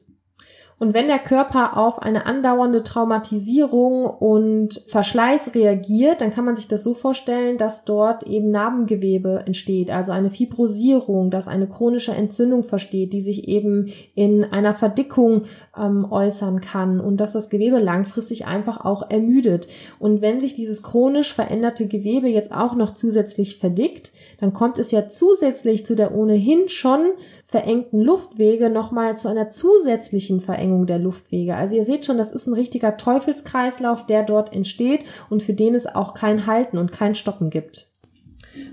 [0.80, 6.68] und wenn der Körper auf eine andauernde Traumatisierung und Verschleiß reagiert, dann kann man sich
[6.68, 12.62] das so vorstellen, dass dort eben Narbengewebe entsteht, also eine Fibrosierung, dass eine chronische Entzündung
[12.62, 18.46] versteht, die sich eben in einer Verdickung ähm, äußern kann und dass das Gewebe langfristig
[18.46, 19.68] einfach auch ermüdet.
[19.98, 24.92] Und wenn sich dieses chronisch veränderte Gewebe jetzt auch noch zusätzlich verdickt, dann kommt es
[24.92, 27.12] ja zusätzlich zu der ohnehin schon
[27.46, 31.56] verengten Luftwege nochmal zu einer zusätzlichen Verengung der Luftwege.
[31.56, 35.76] Also ihr seht schon, das ist ein richtiger Teufelskreislauf, der dort entsteht und für den
[35.76, 37.88] es auch kein Halten und kein Stoppen gibt.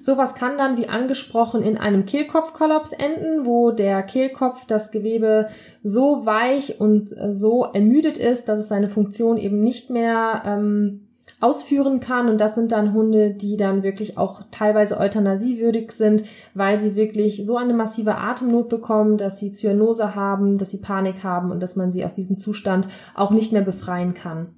[0.00, 5.48] Sowas kann dann, wie angesprochen, in einem Kehlkopfkollaps enden, wo der Kehlkopf das Gewebe
[5.82, 11.08] so weich und äh, so ermüdet ist, dass es seine Funktion eben nicht mehr ähm,
[11.44, 12.28] ausführen kann.
[12.28, 17.42] Und das sind dann Hunde, die dann wirklich auch teilweise euthanasiewürdig sind, weil sie wirklich
[17.44, 21.76] so eine massive Atemnot bekommen, dass sie Zyanose haben, dass sie Panik haben und dass
[21.76, 24.48] man sie aus diesem Zustand auch nicht mehr befreien kann.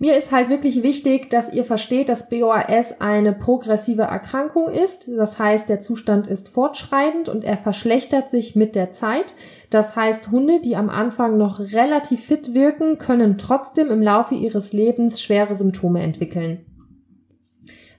[0.00, 5.08] Mir ist halt wirklich wichtig, dass ihr versteht, dass BOAS eine progressive Erkrankung ist.
[5.16, 9.34] Das heißt, der Zustand ist fortschreitend und er verschlechtert sich mit der Zeit.
[9.70, 14.72] Das heißt, Hunde, die am Anfang noch relativ fit wirken, können trotzdem im Laufe ihres
[14.72, 16.66] Lebens schwere Symptome entwickeln.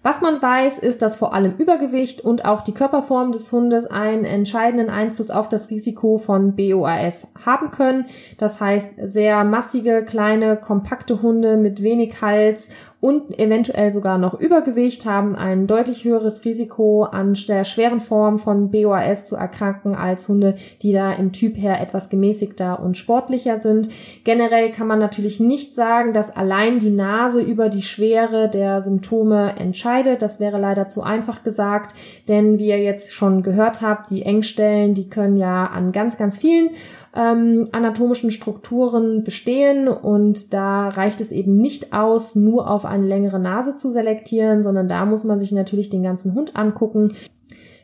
[0.05, 4.23] Was man weiß, ist, dass vor allem Übergewicht und auch die Körperform des Hundes einen
[4.23, 8.05] entscheidenden Einfluss auf das Risiko von BOAS haben können.
[8.37, 12.69] Das heißt, sehr massige, kleine, kompakte Hunde mit wenig Hals
[13.01, 18.71] und eventuell sogar noch Übergewicht haben ein deutlich höheres Risiko an der schweren Form von
[18.71, 23.89] BOAS zu erkranken als Hunde, die da im Typ her etwas gemäßigter und sportlicher sind.
[24.23, 29.55] Generell kann man natürlich nicht sagen, dass allein die Nase über die Schwere der Symptome
[29.59, 30.21] entscheidet.
[30.21, 31.93] Das wäre leider zu einfach gesagt,
[32.27, 36.37] denn wie ihr jetzt schon gehört habt, die Engstellen, die können ja an ganz, ganz
[36.37, 36.69] vielen
[37.15, 43.39] ähm, anatomischen Strukturen bestehen und da reicht es eben nicht aus, nur auf eine längere
[43.39, 47.15] Nase zu selektieren, sondern da muss man sich natürlich den ganzen Hund angucken.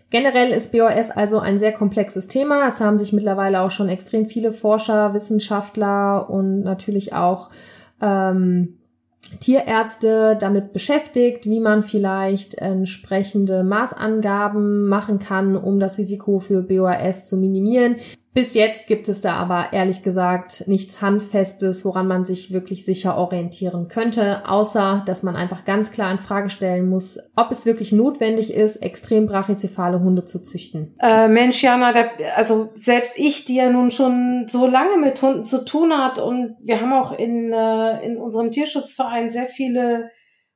[0.09, 2.67] Generell ist BOS also ein sehr komplexes Thema.
[2.67, 7.49] Es haben sich mittlerweile auch schon extrem viele Forscher, Wissenschaftler und natürlich auch
[8.01, 8.77] ähm,
[9.39, 17.27] Tierärzte damit beschäftigt, wie man vielleicht entsprechende Maßangaben machen kann, um das Risiko für BOAS
[17.27, 17.95] zu minimieren.
[18.33, 23.17] Bis jetzt gibt es da aber ehrlich gesagt nichts Handfestes, woran man sich wirklich sicher
[23.17, 27.91] orientieren könnte, außer dass man einfach ganz klar in Frage stellen muss, ob es wirklich
[27.91, 30.95] notwendig ist, extrem brachycephale Hunde zu züchten.
[31.01, 35.43] Äh, Mensch, Jana, der, also selbst ich, die ja nun schon so lange mit Hunden
[35.43, 40.09] zu tun hat und wir haben auch in, äh, in unserem Tierschutzverein sehr viele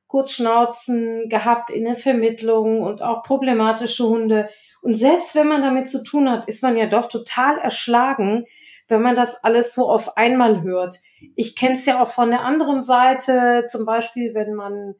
[0.06, 4.48] Kurzschnauzen gehabt in der Vermittlung und auch problematische Hunde
[4.86, 8.44] und selbst wenn man damit zu tun hat, ist man ja doch total erschlagen,
[8.86, 11.00] wenn man das alles so auf einmal hört.
[11.34, 14.94] Ich kenne es ja auch von der anderen Seite, zum Beispiel, wenn man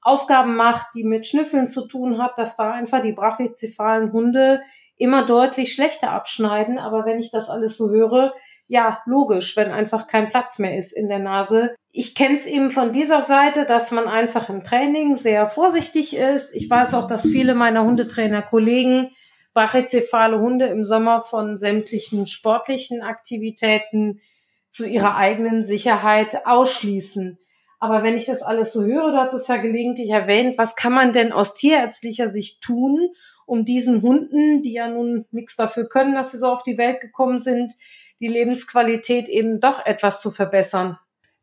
[0.00, 4.62] Aufgaben macht, die mit Schnüffeln zu tun hat, dass da einfach die brachycephalen Hunde
[4.96, 6.78] immer deutlich schlechter abschneiden.
[6.78, 8.32] Aber wenn ich das alles so höre,
[8.68, 11.74] ja, logisch, wenn einfach kein Platz mehr ist in der Nase.
[11.90, 16.54] Ich kenne es eben von dieser Seite, dass man einfach im Training sehr vorsichtig ist.
[16.54, 19.10] Ich weiß auch, dass viele meiner Hundetrainer-Kollegen
[19.54, 24.20] brachycephale Hunde im Sommer von sämtlichen sportlichen Aktivitäten
[24.68, 27.38] zu ihrer eigenen Sicherheit ausschließen.
[27.78, 30.92] Aber wenn ich das alles so höre, du hast es ja gelegentlich erwähnt, was kann
[30.92, 33.10] man denn aus tierärztlicher Sicht tun,
[33.44, 37.00] um diesen Hunden, die ja nun nichts dafür können, dass sie so auf die Welt
[37.00, 37.74] gekommen sind,
[38.20, 40.98] die Lebensqualität eben doch etwas zu verbessern?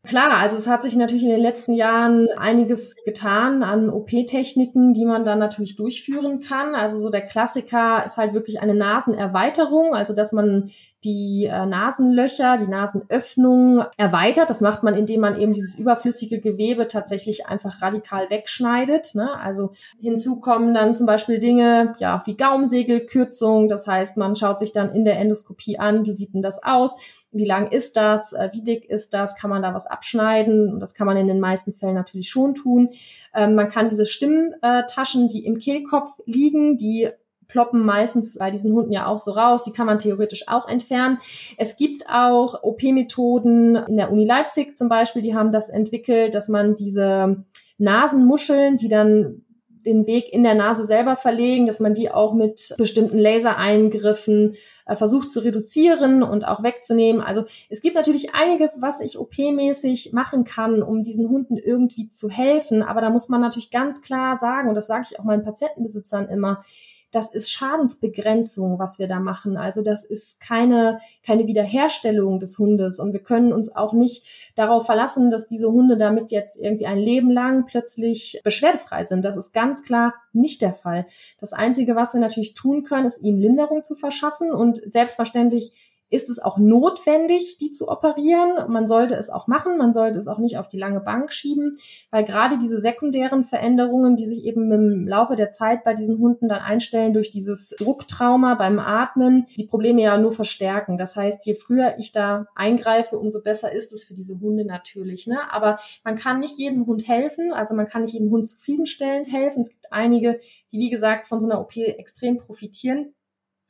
[0.08, 5.04] Klar, also es hat sich natürlich in den letzten Jahren einiges getan an OP-Techniken, die
[5.04, 6.74] man dann natürlich durchführen kann.
[6.74, 10.72] Also so der Klassiker ist halt wirklich eine Nasenerweiterung, also dass man
[11.04, 14.50] die äh, Nasenlöcher, die Nasenöffnung erweitert.
[14.50, 19.16] Das macht man, indem man eben dieses überflüssige Gewebe tatsächlich einfach radikal wegschneidet.
[19.16, 19.30] Ne?
[19.38, 23.68] Also hinzu kommen dann zum Beispiel Dinge ja wie Gaumsegelkürzung.
[23.68, 26.96] Das heißt, man schaut sich dann in der Endoskopie an, wie sieht denn das aus?
[27.32, 28.34] Wie lang ist das?
[28.34, 29.36] Äh, wie dick ist das?
[29.36, 30.80] Kann man da was abschneiden?
[30.80, 32.90] Das kann man in den meisten Fällen natürlich schon tun.
[33.36, 37.10] Ähm, man kann diese Stimmtaschen, die im Kehlkopf liegen, die
[37.48, 39.64] ploppen meistens bei diesen Hunden ja auch so raus.
[39.64, 41.18] Die kann man theoretisch auch entfernen.
[41.58, 46.48] Es gibt auch OP-Methoden in der Uni Leipzig zum Beispiel, die haben das entwickelt, dass
[46.48, 47.44] man diese
[47.78, 49.42] Nasenmuscheln, die dann
[49.86, 54.96] den Weg in der Nase selber verlegen, dass man die auch mit bestimmten Lasereingriffen äh,
[54.96, 57.22] versucht zu reduzieren und auch wegzunehmen.
[57.22, 62.30] Also es gibt natürlich einiges, was ich OP-mäßig machen kann, um diesen Hunden irgendwie zu
[62.30, 62.84] helfen.
[62.84, 66.28] Aber da muss man natürlich ganz klar sagen, und das sage ich auch meinen Patientenbesitzern
[66.30, 66.64] immer,
[67.12, 69.58] das ist Schadensbegrenzung, was wir da machen.
[69.58, 73.00] Also das ist keine, keine Wiederherstellung des Hundes.
[73.00, 77.00] Und wir können uns auch nicht darauf verlassen, dass diese Hunde damit jetzt irgendwie ein
[77.00, 79.26] Leben lang plötzlich beschwerdefrei sind.
[79.26, 81.08] Das ist ganz klar nicht der Fall.
[81.40, 85.72] Das Einzige, was wir natürlich tun können, ist ihnen Linderung zu verschaffen und selbstverständlich
[86.10, 88.72] ist es auch notwendig, die zu operieren.
[88.72, 91.76] Man sollte es auch machen, man sollte es auch nicht auf die lange Bank schieben,
[92.12, 96.48] weil gerade diese sekundären Veränderungen, die sich eben im Laufe der Zeit bei diesen Hunden
[96.48, 100.98] dann einstellen durch dieses Drucktrauma beim Atmen, die Probleme ja nur verstärken.
[100.98, 105.28] Das heißt, je früher ich da eingreife, umso besser ist es für diese Hunde natürlich.
[105.28, 105.40] Ne?
[105.52, 109.62] Aber man kann nicht jedem Hund helfen, also man kann nicht jedem Hund zufriedenstellend helfen.
[109.62, 110.40] Es gibt einige,
[110.72, 113.14] die wie gesagt von so einer OP extrem profitieren.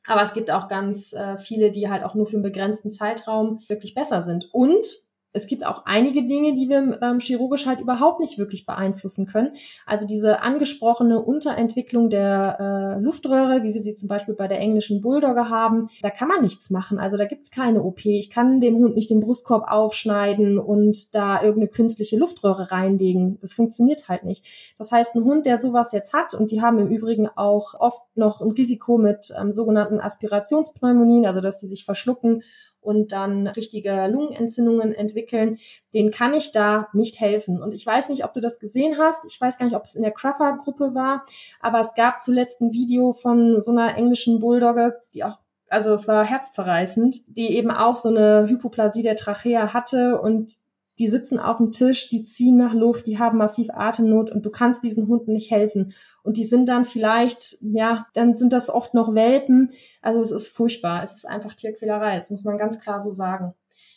[0.09, 3.59] Aber es gibt auch ganz äh, viele, die halt auch nur für einen begrenzten Zeitraum
[3.67, 4.49] wirklich besser sind.
[4.51, 4.83] Und
[5.31, 9.51] es gibt auch einige Dinge, die wir ähm, chirurgisch halt überhaupt nicht wirklich beeinflussen können.
[9.85, 15.01] Also diese angesprochene Unterentwicklung der äh, Luftröhre, wie wir sie zum Beispiel bei der englischen
[15.01, 16.97] Bulldogge haben, da kann man nichts machen.
[16.97, 18.05] Also da gibt's keine OP.
[18.05, 23.37] Ich kann dem Hund nicht den Brustkorb aufschneiden und da irgendeine künstliche Luftröhre reinlegen.
[23.41, 24.73] Das funktioniert halt nicht.
[24.79, 28.01] Das heißt, ein Hund, der sowas jetzt hat, und die haben im Übrigen auch oft
[28.15, 32.41] noch ein Risiko mit ähm, sogenannten Aspirationspneumonien, also dass die sich verschlucken
[32.81, 35.57] und dann richtige Lungenentzündungen entwickeln,
[35.93, 37.61] den kann ich da nicht helfen.
[37.61, 39.25] Und ich weiß nicht, ob du das gesehen hast.
[39.25, 41.25] Ich weiß gar nicht, ob es in der Cruffer-Gruppe war,
[41.59, 45.39] aber es gab zuletzt ein Video von so einer englischen Bulldogge, die auch
[45.71, 50.53] also es war herzzerreißend, die eben auch so eine Hypoplasie der Trachea hatte und
[50.99, 54.49] die sitzen auf dem Tisch, die ziehen nach Luft, die haben massiv Atemnot und du
[54.49, 55.93] kannst diesen Hunden nicht helfen.
[56.29, 59.71] Und die sind dann vielleicht, ja, dann sind das oft noch Welpen.
[60.03, 61.01] Also es ist furchtbar.
[61.03, 62.13] Es ist einfach Tierquälerei.
[62.13, 63.55] Das muss man ganz klar so sagen.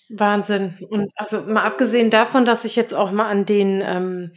[0.08, 0.74] Wahnsinn.
[0.88, 4.32] Und also mal abgesehen davon, dass ich jetzt auch mal an den ähm,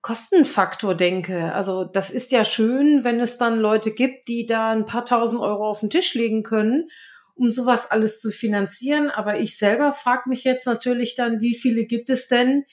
[0.00, 1.52] Kostenfaktor denke.
[1.52, 5.42] Also das ist ja schön, wenn es dann Leute gibt, die da ein paar tausend
[5.42, 6.88] Euro auf den Tisch legen können
[7.34, 9.08] um sowas alles zu finanzieren.
[9.10, 12.64] Aber ich selber frage mich jetzt natürlich dann, wie viele gibt es denn,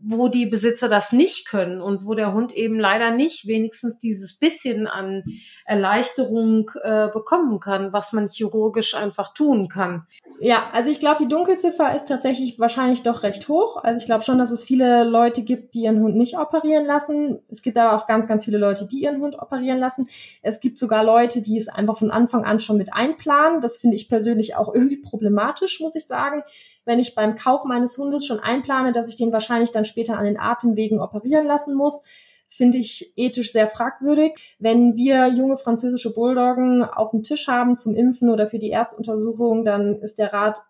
[0.00, 4.38] wo die Besitzer das nicht können und wo der Hund eben leider nicht wenigstens dieses
[4.38, 5.24] bisschen an
[5.64, 10.06] Erleichterung äh, bekommen kann, was man chirurgisch einfach tun kann.
[10.40, 13.82] Ja, also ich glaube, die Dunkelziffer ist tatsächlich wahrscheinlich doch recht hoch.
[13.82, 17.40] Also ich glaube schon, dass es viele Leute gibt, die ihren Hund nicht operieren lassen.
[17.48, 20.08] Es gibt aber auch ganz, ganz viele Leute, die ihren Hund operieren lassen.
[20.42, 23.60] Es gibt sogar Leute, die es einfach von Anfang an schon mit einplanen.
[23.60, 26.42] Das finde ich persönlich auch irgendwie problematisch, muss ich sagen.
[26.88, 30.24] Wenn ich beim Kauf meines Hundes schon einplane, dass ich den wahrscheinlich dann später an
[30.24, 32.02] den Atemwegen operieren lassen muss,
[32.48, 34.56] finde ich ethisch sehr fragwürdig.
[34.58, 39.66] Wenn wir junge französische Bulldoggen auf dem Tisch haben zum Impfen oder für die Erstuntersuchung,
[39.66, 40.62] dann ist der Rat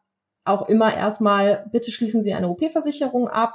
[0.44, 3.54] auch immer erstmal, bitte schließen Sie eine OP-Versicherung ab.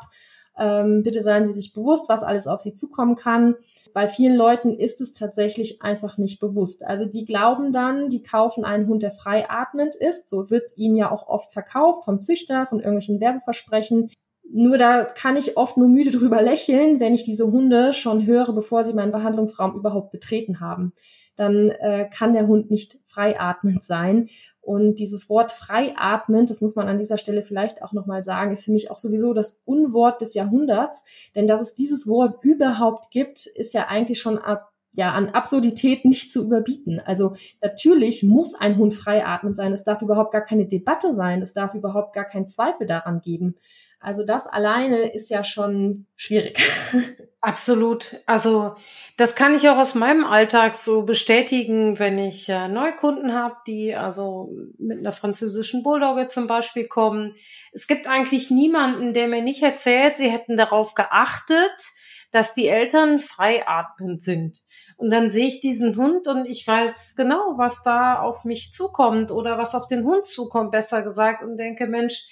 [0.58, 3.56] Ähm, bitte seien Sie sich bewusst, was alles auf Sie zukommen kann.
[3.94, 6.86] Bei vielen Leuten ist es tatsächlich einfach nicht bewusst.
[6.86, 10.28] Also die glauben dann, die kaufen einen Hund, der frei atmend ist.
[10.28, 14.10] So wird es ihnen ja auch oft verkauft vom Züchter, von irgendwelchen Werbeversprechen.
[14.56, 18.54] Nur da kann ich oft nur müde drüber lächeln, wenn ich diese Hunde schon höre,
[18.54, 20.94] bevor sie meinen Behandlungsraum überhaupt betreten haben.
[21.36, 24.28] Dann äh, kann der Hund nicht freiatmend sein.
[24.63, 28.63] Und dieses Wort freiatmend, das muss man an dieser Stelle vielleicht auch nochmal sagen, ist
[28.63, 31.04] für mich auch sowieso das Unwort des Jahrhunderts.
[31.36, 36.06] Denn dass es dieses Wort überhaupt gibt, ist ja eigentlich schon ab ja, an Absurdität
[36.06, 36.99] nicht zu überbieten.
[36.99, 39.73] Also natürlich muss ein Hund freiatmend sein.
[39.73, 41.41] Es darf überhaupt gar keine Debatte sein.
[41.41, 43.56] Es darf überhaupt gar keinen Zweifel daran geben.
[43.99, 46.60] Also das alleine ist ja schon schwierig.
[47.45, 48.21] Absolut.
[48.25, 48.75] Also
[49.17, 53.93] das kann ich auch aus meinem Alltag so bestätigen, wenn ich äh, Neukunden habe, die
[53.93, 57.34] also mit einer französischen Bulldogge zum Beispiel kommen.
[57.73, 61.91] Es gibt eigentlich niemanden, der mir nicht erzählt, sie hätten darauf geachtet,
[62.32, 64.60] dass die Eltern freiatmend sind.
[64.95, 69.32] Und dann sehe ich diesen Hund und ich weiß genau, was da auf mich zukommt
[69.32, 72.25] oder was auf den Hund zukommt, besser gesagt, und denke, Mensch,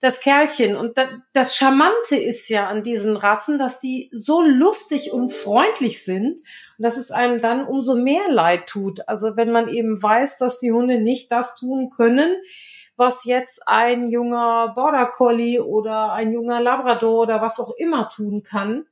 [0.00, 0.76] das Kerlchen.
[0.76, 0.98] Und
[1.32, 6.40] das Charmante ist ja an diesen Rassen, dass die so lustig und freundlich sind
[6.78, 9.06] und dass es einem dann umso mehr leid tut.
[9.08, 12.34] Also wenn man eben weiß, dass die Hunde nicht das tun können,
[12.96, 18.42] was jetzt ein junger Border Collie oder ein junger Labrador oder was auch immer tun
[18.42, 18.86] kann.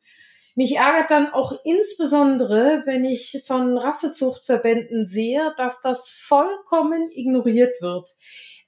[0.55, 8.16] Mich ärgert dann auch insbesondere, wenn ich von Rassezuchtverbänden sehe, dass das vollkommen ignoriert wird.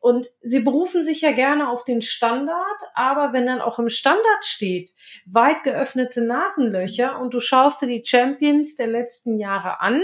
[0.01, 4.45] Und sie berufen sich ja gerne auf den Standard, aber wenn dann auch im Standard
[4.45, 4.93] steht,
[5.27, 10.03] weit geöffnete Nasenlöcher und du schaust dir die Champions der letzten Jahre an,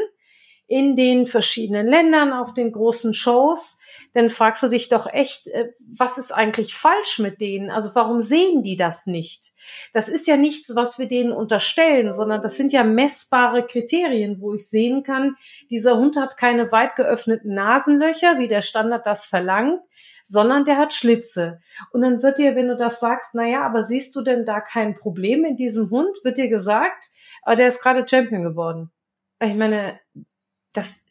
[0.69, 3.81] in den verschiedenen Ländern, auf den großen Shows,
[4.16, 7.68] dann fragst du dich doch echt, äh, was ist eigentlich falsch mit denen?
[7.68, 9.52] Also warum sehen die das nicht?
[9.92, 14.55] Das ist ja nichts, was wir denen unterstellen, sondern das sind ja messbare Kriterien, wo
[14.55, 15.37] ich sehen kann,
[15.70, 19.83] dieser Hund hat keine weit geöffneten Nasenlöcher, wie der Standard das verlangt,
[20.24, 21.61] sondern der hat Schlitze.
[21.92, 24.62] Und dann wird dir, wenn du das sagst, na ja, aber siehst du denn da
[24.62, 26.16] kein Problem in diesem Hund?
[26.24, 27.11] Wird dir gesagt,
[27.42, 28.90] aber ah, der ist gerade Champion geworden.
[29.42, 30.00] Ich meine,
[30.72, 31.06] das,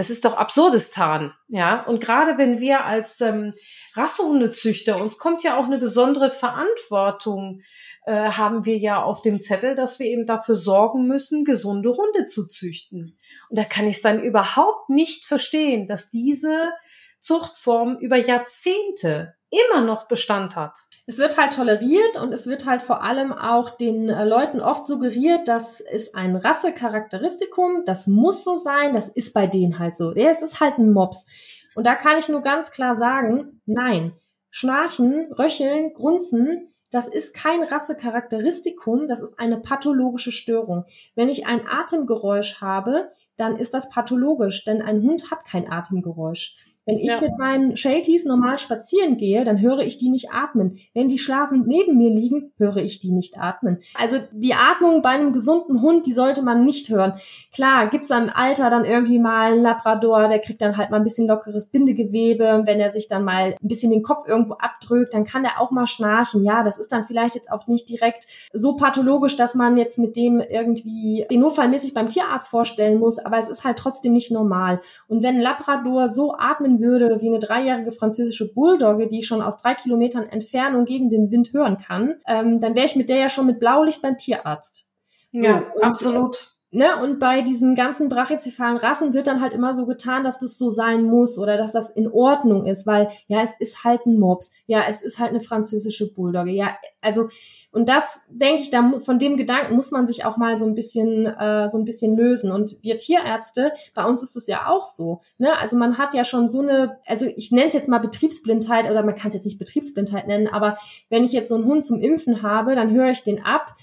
[0.00, 1.84] das ist doch Absurdistan, ja.
[1.84, 3.52] Und gerade wenn wir als ähm,
[3.94, 7.60] Rassehundezüchter, uns kommt ja auch eine besondere Verantwortung,
[8.06, 12.24] äh, haben wir ja auf dem Zettel, dass wir eben dafür sorgen müssen, gesunde Hunde
[12.24, 13.18] zu züchten.
[13.50, 16.70] Und da kann ich es dann überhaupt nicht verstehen, dass diese
[17.18, 20.78] Zuchtform über Jahrzehnte immer noch Bestand hat
[21.10, 24.86] es wird halt toleriert und es wird halt vor allem auch den äh, Leuten oft
[24.86, 30.12] suggeriert, das ist ein Rassecharakteristikum, das muss so sein, das ist bei denen halt so.
[30.12, 31.26] Der ist halt ein Mops.
[31.74, 34.12] Und da kann ich nur ganz klar sagen, nein.
[34.50, 40.84] Schnarchen, Röcheln, Grunzen, das ist kein Rassecharakteristikum, das ist eine pathologische Störung.
[41.16, 46.54] Wenn ich ein Atemgeräusch habe, dann ist das pathologisch, denn ein Hund hat kein Atemgeräusch.
[46.90, 47.20] Wenn ich ja.
[47.20, 50.76] mit meinen Shelties normal spazieren gehe, dann höre ich die nicht atmen.
[50.92, 53.78] Wenn die schlafend neben mir liegen, höre ich die nicht atmen.
[53.94, 57.14] Also die Atmung bei einem gesunden Hund, die sollte man nicht hören.
[57.54, 61.04] Klar, gibt's im Alter dann irgendwie mal einen Labrador, der kriegt dann halt mal ein
[61.04, 62.62] bisschen lockeres Bindegewebe.
[62.66, 65.70] Wenn er sich dann mal ein bisschen den Kopf irgendwo abdrückt, dann kann er auch
[65.70, 66.42] mal schnarchen.
[66.42, 70.16] Ja, das ist dann vielleicht jetzt auch nicht direkt so pathologisch, dass man jetzt mit
[70.16, 74.80] dem irgendwie den notfallmäßig beim Tierarzt vorstellen muss, aber es ist halt trotzdem nicht normal.
[75.06, 79.42] Und wenn ein Labrador so atmen würde wie eine dreijährige französische Bulldogge, die ich schon
[79.42, 83.18] aus drei Kilometern Entfernung gegen den Wind hören kann, ähm, dann wäre ich mit der
[83.18, 84.92] ja schon mit Blaulicht beim Tierarzt.
[85.32, 86.49] So, ja, absolut.
[86.72, 90.56] Ne, und bei diesen ganzen brachycephalen Rassen wird dann halt immer so getan, dass das
[90.56, 94.20] so sein muss oder dass das in Ordnung ist, weil ja, es ist halt ein
[94.20, 97.28] Mops, ja, es ist halt eine französische Bulldogge, ja, also
[97.72, 100.74] und das denke ich, da von dem Gedanken muss man sich auch mal so ein
[100.74, 102.50] bisschen äh, so ein bisschen lösen.
[102.50, 105.20] Und wir Tierärzte, bei uns ist es ja auch so.
[105.38, 105.56] Ne?
[105.56, 109.04] Also man hat ja schon so eine, also ich nenne es jetzt mal Betriebsblindheit oder
[109.04, 110.78] man kann es jetzt nicht Betriebsblindheit nennen, aber
[111.10, 113.74] wenn ich jetzt so einen Hund zum Impfen habe, dann höre ich den ab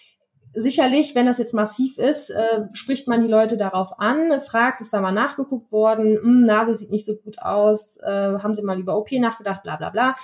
[0.53, 4.93] sicherlich, wenn das jetzt massiv ist, äh, spricht man die Leute darauf an, fragt, ist
[4.93, 8.79] da mal nachgeguckt worden, hm, Nase sieht nicht so gut aus, äh, haben Sie mal
[8.79, 10.15] über OP nachgedacht, bla bla bla.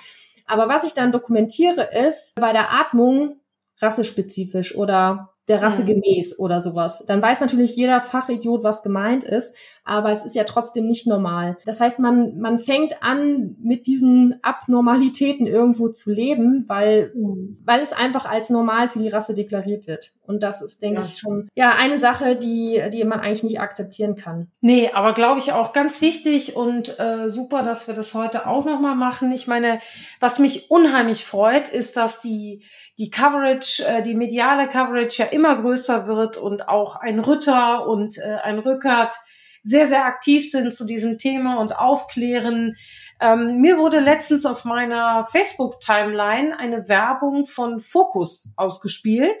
[0.46, 3.40] Aber was ich dann dokumentiere, ist bei der Atmung
[3.80, 5.86] rassespezifisch oder der Rasse mhm.
[5.86, 7.04] gemäß oder sowas.
[7.06, 11.58] Dann weiß natürlich jeder Fachidiot, was gemeint ist, aber es ist ja trotzdem nicht normal.
[11.66, 17.58] Das heißt, man, man fängt an, mit diesen Abnormalitäten irgendwo zu leben, weil, mhm.
[17.64, 20.12] weil es einfach als normal für die Rasse deklariert wird.
[20.26, 21.06] Und das ist, denke ja.
[21.06, 24.50] ich, schon ja eine Sache, die, die man eigentlich nicht akzeptieren kann.
[24.60, 28.64] Nee, aber glaube ich auch ganz wichtig und äh, super, dass wir das heute auch
[28.64, 29.32] nochmal machen.
[29.32, 29.80] Ich meine,
[30.20, 32.62] was mich unheimlich freut, ist, dass die,
[32.98, 38.16] die Coverage, äh, die mediale Coverage ja immer größer wird und auch ein Rütter und
[38.18, 39.14] äh, ein Rückert
[39.62, 42.76] sehr, sehr aktiv sind zu diesem Thema und aufklären.
[43.20, 49.40] Ähm, mir wurde letztens auf meiner Facebook-Timeline eine Werbung von Focus ausgespielt.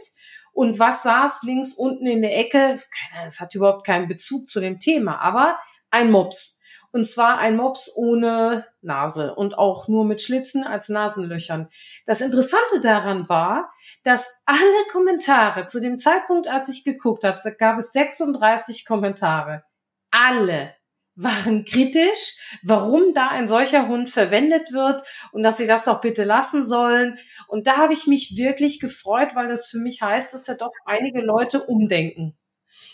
[0.54, 2.78] Und was saß links unten in der Ecke?
[3.26, 5.58] Es hat überhaupt keinen Bezug zu dem Thema, aber
[5.90, 6.58] ein Mops.
[6.92, 11.68] Und zwar ein Mops ohne Nase und auch nur mit Schlitzen als Nasenlöchern.
[12.06, 13.72] Das Interessante daran war,
[14.04, 14.60] dass alle
[14.92, 19.64] Kommentare zu dem Zeitpunkt, als ich geguckt habe, gab es 36 Kommentare
[20.12, 20.72] alle
[21.16, 25.02] waren kritisch, warum da ein solcher Hund verwendet wird
[25.32, 27.18] und dass sie das doch bitte lassen sollen.
[27.48, 30.72] Und da habe ich mich wirklich gefreut, weil das für mich heißt, dass ja doch
[30.84, 32.36] einige Leute umdenken.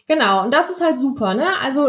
[0.07, 1.59] Genau, und das ist halt super, ne?
[1.61, 1.89] Also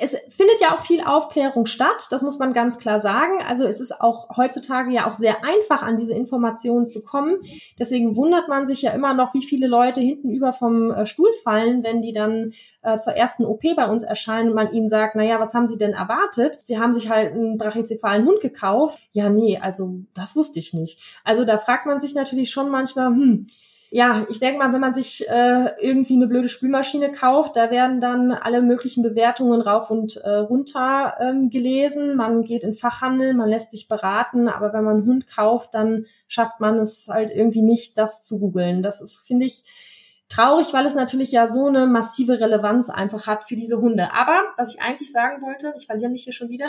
[0.00, 3.38] es findet ja auch viel Aufklärung statt, das muss man ganz klar sagen.
[3.46, 7.38] Also es ist auch heutzutage ja auch sehr einfach, an diese Informationen zu kommen.
[7.78, 11.32] Deswegen wundert man sich ja immer noch, wie viele Leute hinten über vom äh, Stuhl
[11.42, 15.16] fallen, wenn die dann äh, zur ersten OP bei uns erscheinen und man ihnen sagt,
[15.16, 16.58] naja, was haben sie denn erwartet?
[16.62, 18.98] Sie haben sich halt einen brachycephalen Hund gekauft.
[19.12, 21.00] Ja, nee, also das wusste ich nicht.
[21.24, 23.46] Also da fragt man sich natürlich schon manchmal, hm,
[23.90, 28.00] ja, ich denke mal, wenn man sich äh, irgendwie eine blöde Spülmaschine kauft, da werden
[28.00, 32.14] dann alle möglichen Bewertungen rauf und äh, runter ähm, gelesen.
[32.16, 36.04] Man geht in Fachhandel, man lässt sich beraten, aber wenn man einen Hund kauft, dann
[36.26, 38.82] schafft man es halt irgendwie nicht, das zu googeln.
[38.82, 39.64] Das ist, finde ich,
[40.28, 44.12] traurig, weil es natürlich ja so eine massive Relevanz einfach hat für diese Hunde.
[44.12, 46.68] Aber was ich eigentlich sagen wollte, ich verliere mich hier schon wieder,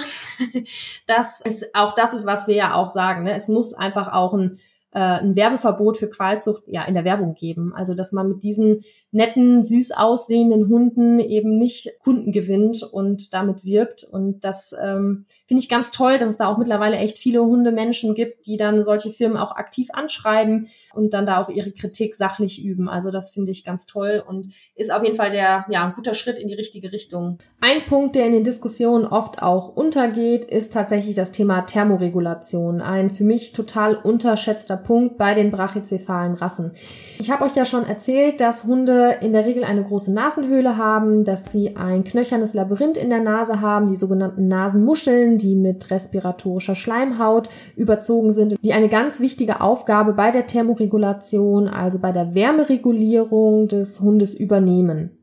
[1.07, 3.23] das ist auch das ist, was wir ja auch sagen.
[3.23, 3.35] Ne?
[3.35, 4.59] Es muss einfach auch ein
[4.91, 7.73] äh, ein Werbeverbot für Qualzucht ja in der Werbung geben.
[7.75, 8.81] Also dass man mit diesen
[9.11, 14.03] netten, süß aussehenden Hunden eben nicht Kunden gewinnt und damit wirbt.
[14.03, 18.15] Und das ähm, finde ich ganz toll, dass es da auch mittlerweile echt viele Hundemenschen
[18.15, 22.63] gibt, die dann solche Firmen auch aktiv anschreiben und dann da auch ihre Kritik sachlich
[22.63, 22.89] üben.
[22.89, 26.13] Also das finde ich ganz toll und ist auf jeden Fall der ja ein guter
[26.13, 27.37] Schritt in die richtige Richtung.
[27.61, 32.81] Ein Punkt, der in den Diskussionen oft auch untergeht, ist tatsächlich das Thema Thermoregulation.
[32.81, 36.71] Ein für mich total unterschätzter Punkt bei den brachycephalen Rassen.
[37.19, 41.23] Ich habe euch ja schon erzählt, dass Hunde in der Regel eine große Nasenhöhle haben,
[41.23, 46.75] dass sie ein knöchernes Labyrinth in der Nase haben, die sogenannten Nasenmuscheln, die mit respiratorischer
[46.75, 53.67] Schleimhaut überzogen sind, die eine ganz wichtige Aufgabe bei der Thermoregulation, also bei der Wärmeregulierung
[53.67, 55.18] des Hundes übernehmen.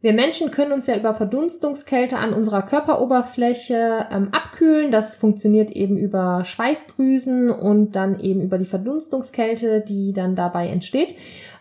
[0.00, 4.92] Wir Menschen können uns ja über Verdunstungskälte an unserer Körperoberfläche ähm, abkühlen.
[4.92, 11.16] Das funktioniert eben über Schweißdrüsen und dann eben über die Verdunstungskälte, die dann dabei entsteht.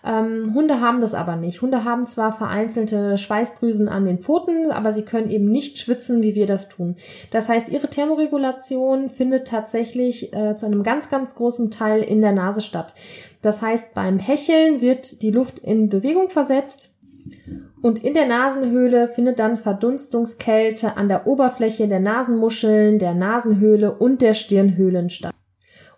[0.05, 1.63] Ähm, Hunde haben das aber nicht.
[1.63, 6.35] Hunde haben zwar vereinzelte Schweißdrüsen an den Pfoten, aber sie können eben nicht schwitzen, wie
[6.35, 6.95] wir das tun.
[7.31, 12.33] Das heißt, ihre Thermoregulation findet tatsächlich äh, zu einem ganz, ganz großen Teil in der
[12.33, 12.93] Nase statt.
[13.41, 16.96] Das heißt, beim Hecheln wird die Luft in Bewegung versetzt
[17.81, 24.21] und in der Nasenhöhle findet dann Verdunstungskälte an der Oberfläche der Nasenmuscheln, der Nasenhöhle und
[24.21, 25.33] der Stirnhöhlen statt.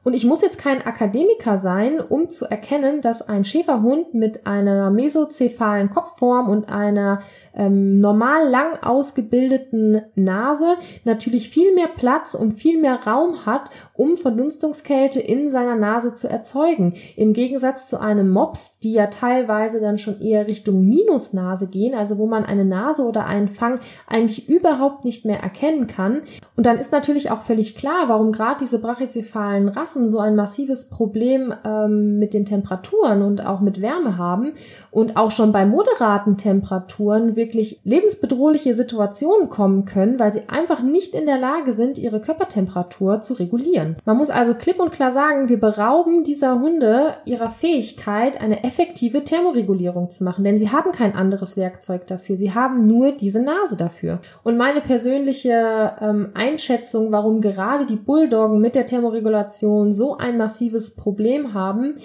[0.06, 4.90] Und ich muss jetzt kein Akademiker sein, um zu erkennen, dass ein Schäferhund mit einer
[4.92, 7.20] mesozephalen Kopfform und einer
[7.54, 14.16] ähm, normal lang ausgebildeten Nase natürlich viel mehr Platz und viel mehr Raum hat, um
[14.16, 16.94] Verdunstungskälte in seiner Nase zu erzeugen.
[17.18, 22.18] Im Gegensatz zu einem Mops, die ja teilweise dann schon eher Richtung Minusnase gehen, also
[22.18, 26.22] wo man eine Nase oder einen Fang eigentlich überhaupt nicht mehr erkennen kann.
[26.56, 30.36] Und dann ist natürlich auch völlig klar, warum gerade diese brachycephalen Rassen Rassen so ein
[30.36, 34.54] massives Problem ähm, mit den Temperaturen und auch mit Wärme haben
[34.92, 41.16] und auch schon bei moderaten Temperaturen wirklich lebensbedrohliche Situationen kommen können, weil sie einfach nicht
[41.16, 43.98] in der Lage sind, ihre Körpertemperatur zu regulieren.
[44.06, 49.24] Man muss also klipp und klar sagen, wir berauben dieser Hunde ihrer Fähigkeit, eine effektive
[49.24, 52.36] Thermoregulierung zu machen, denn sie haben kein anderes Werkzeug dafür.
[52.36, 54.20] Sie haben nur diese Nase dafür.
[54.44, 60.96] Und meine persönliche ähm, Einschätzung, warum gerade die Bulldoggen mit der Thermoregulation so ein massives
[60.96, 61.96] Problem haben,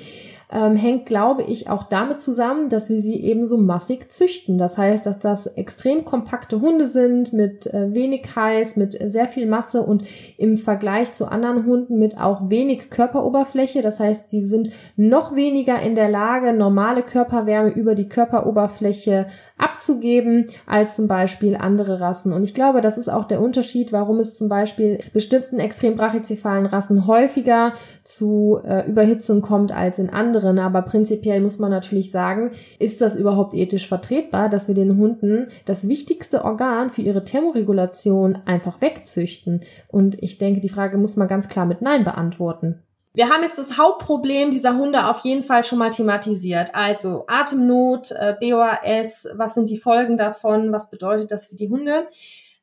[0.55, 4.57] ähm, hängt, glaube ich, auch damit zusammen, dass wir sie eben so massig züchten.
[4.57, 9.47] Das heißt, dass das extrem kompakte Hunde sind mit äh, wenig Hals, mit sehr viel
[9.47, 10.05] Masse und
[10.39, 13.83] im Vergleich zu anderen Hunden mit auch wenig Körperoberfläche.
[13.83, 19.27] Das heißt, sie sind noch weniger in der Lage, normale Körperwärme über die Körperoberfläche
[19.59, 22.33] abzugeben als zum Beispiel andere Rassen.
[22.33, 26.67] Und ich glaube, das ist auch der Unterschied, warum es zum Beispiel bestimmten extrem brachycephalen
[26.67, 27.73] Rassen häufiger
[28.05, 30.44] zu äh, Überhitzung kommt als in anderen.
[30.45, 35.49] Aber prinzipiell muss man natürlich sagen, ist das überhaupt ethisch vertretbar, dass wir den Hunden
[35.65, 39.61] das wichtigste Organ für ihre Thermoregulation einfach wegzüchten?
[39.89, 42.83] Und ich denke, die Frage muss man ganz klar mit Nein beantworten.
[43.17, 46.75] Wir haben jetzt das Hauptproblem dieser Hunde auf jeden Fall schon mal thematisiert.
[46.75, 52.09] Also Atemnot, äh, BOAS, was sind die Folgen davon, was bedeutet das für die Hunde?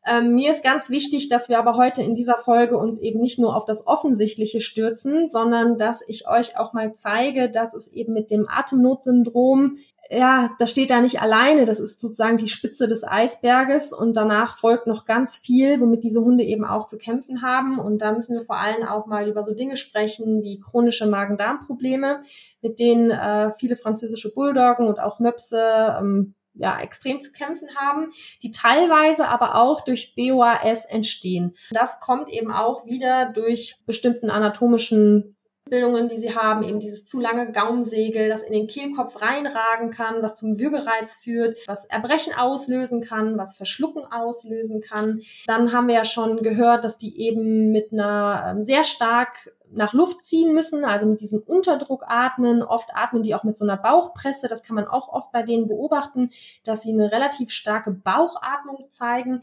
[0.06, 3.38] Ähm, mir ist ganz wichtig, dass wir aber heute in dieser Folge uns eben nicht
[3.38, 8.14] nur auf das Offensichtliche stürzen, sondern dass ich euch auch mal zeige, dass es eben
[8.14, 9.78] mit dem Atemnotsyndrom
[10.14, 11.64] ja, das steht da nicht alleine.
[11.64, 16.20] Das ist sozusagen die Spitze des Eisberges und danach folgt noch ganz viel, womit diese
[16.20, 17.80] Hunde eben auch zu kämpfen haben.
[17.80, 22.24] Und da müssen wir vor allem auch mal über so Dinge sprechen wie chronische Magen-Darm-Probleme,
[22.62, 28.12] mit denen äh, viele französische Bulldoggen und auch Möpse ähm, ja, extrem zu kämpfen haben,
[28.44, 31.54] die teilweise aber auch durch BOAS entstehen.
[31.72, 35.38] Das kommt eben auch wieder durch bestimmten anatomischen
[35.70, 40.22] Bildungen, die sie haben, eben dieses zu lange Gaumensegel, das in den Kehlkopf reinragen kann,
[40.22, 45.22] was zum Würgereiz führt, was Erbrechen auslösen kann, was Verschlucken auslösen kann.
[45.46, 49.94] Dann haben wir ja schon gehört, dass die eben mit einer ähm, sehr stark nach
[49.94, 52.62] Luft ziehen müssen, also mit diesem Unterdruck atmen.
[52.64, 54.48] Oft atmen die auch mit so einer Bauchpresse.
[54.48, 56.30] Das kann man auch oft bei denen beobachten,
[56.66, 59.42] dass sie eine relativ starke Bauchatmung zeigen.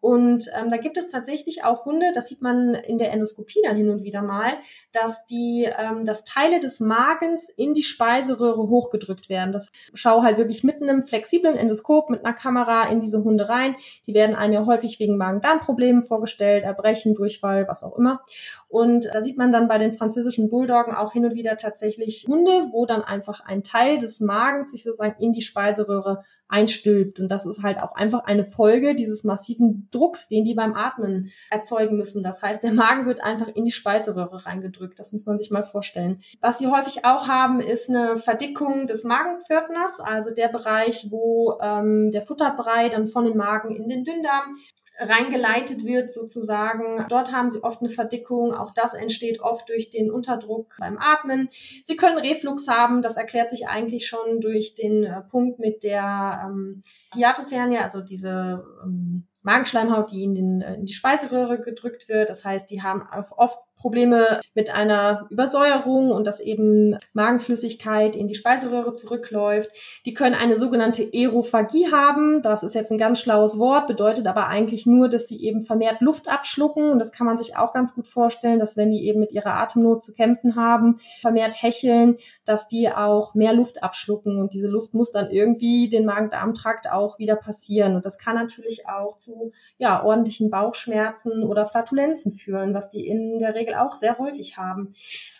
[0.00, 3.76] Und ähm, da gibt es tatsächlich auch Hunde, das sieht man in der Endoskopie dann
[3.76, 4.54] hin und wieder mal,
[4.92, 9.52] dass die, ähm, dass Teile des Magens in die Speiseröhre hochgedrückt werden.
[9.52, 13.76] Das schau halt wirklich mit einem flexiblen Endoskop, mit einer Kamera in diese Hunde rein.
[14.06, 18.22] Die werden einem ja häufig wegen Magen-Darm-Problemen vorgestellt, Erbrechen, Durchfall, was auch immer.
[18.68, 22.68] Und da sieht man dann bei den französischen Bulldoggen auch hin und wieder tatsächlich Hunde,
[22.72, 27.20] wo dann einfach ein Teil des Magens sich sozusagen in die Speiseröhre einstülpt.
[27.20, 31.30] Und das ist halt auch einfach eine Folge dieses massiven Drucks, den die beim Atmen
[31.50, 32.22] erzeugen müssen.
[32.22, 34.98] Das heißt, der Magen wird einfach in die Speiseröhre reingedrückt.
[34.98, 36.20] Das muss man sich mal vorstellen.
[36.40, 42.10] Was sie häufig auch haben, ist eine Verdickung des Magenpförtners, also der Bereich, wo ähm,
[42.10, 44.56] der Futterbrei dann von dem Magen in den Dünndarm
[45.00, 47.06] reingeleitet wird sozusagen.
[47.08, 48.52] Dort haben sie oft eine Verdickung.
[48.52, 51.48] Auch das entsteht oft durch den Unterdruck beim Atmen.
[51.84, 53.02] Sie können Reflux haben.
[53.02, 56.82] Das erklärt sich eigentlich schon durch den äh, Punkt mit der ähm,
[57.14, 62.28] Hiatus hernia, also diese ähm, Magenschleimhaut, die in, den, äh, in die Speiseröhre gedrückt wird.
[62.28, 63.02] Das heißt, die haben
[63.36, 69.70] oft Probleme mit einer Übersäuerung und dass eben Magenflüssigkeit in die Speiseröhre zurückläuft.
[70.04, 72.42] Die können eine sogenannte Aerophagie haben.
[72.42, 76.00] Das ist jetzt ein ganz schlaues Wort, bedeutet aber eigentlich nur, dass sie eben vermehrt
[76.00, 76.90] Luft abschlucken.
[76.90, 79.54] Und das kann man sich auch ganz gut vorstellen, dass wenn die eben mit ihrer
[79.54, 84.38] Atemnot zu kämpfen haben, vermehrt hecheln, dass die auch mehr Luft abschlucken.
[84.38, 87.96] Und diese Luft muss dann irgendwie den Magen-Darm-Trakt auch wieder passieren.
[87.96, 93.38] Und das kann natürlich auch zu ja, ordentlichen Bauchschmerzen oder Flatulenzen führen, was die in
[93.38, 94.94] der Regel Regel auch sehr häufig haben.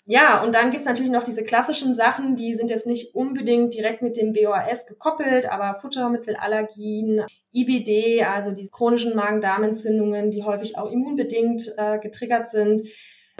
[0.07, 4.03] Ja, und dann gibt's natürlich noch diese klassischen Sachen, die sind jetzt nicht unbedingt direkt
[4.03, 11.73] mit dem BOAS gekoppelt, aber Futtermittelallergien, IBD, also die chronischen Magen-Darm-Entzündungen, die häufig auch immunbedingt
[11.77, 12.83] äh, getriggert sind.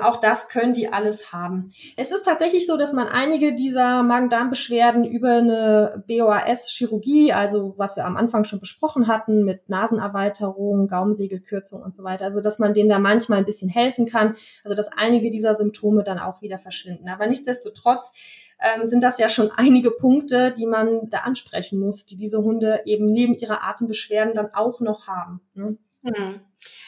[0.03, 1.73] Auch das können die alles haben.
[1.97, 8.05] Es ist tatsächlich so, dass man einige dieser Magen-Darm-Beschwerden über eine BOAS-Chirurgie, also was wir
[8.05, 12.89] am Anfang schon besprochen hatten, mit Nasenerweiterung, Gaumensegelkürzung und so weiter, also dass man denen
[12.89, 17.09] da manchmal ein bisschen helfen kann, also dass einige dieser Symptome dann auch wieder verschwinden.
[17.09, 18.13] Aber nichtsdestotrotz
[18.61, 22.83] ähm, sind das ja schon einige Punkte, die man da ansprechen muss, die diese Hunde
[22.85, 25.41] eben neben ihrer Atembeschwerden dann auch noch haben.
[25.55, 25.79] Ne?
[26.03, 26.41] Hm.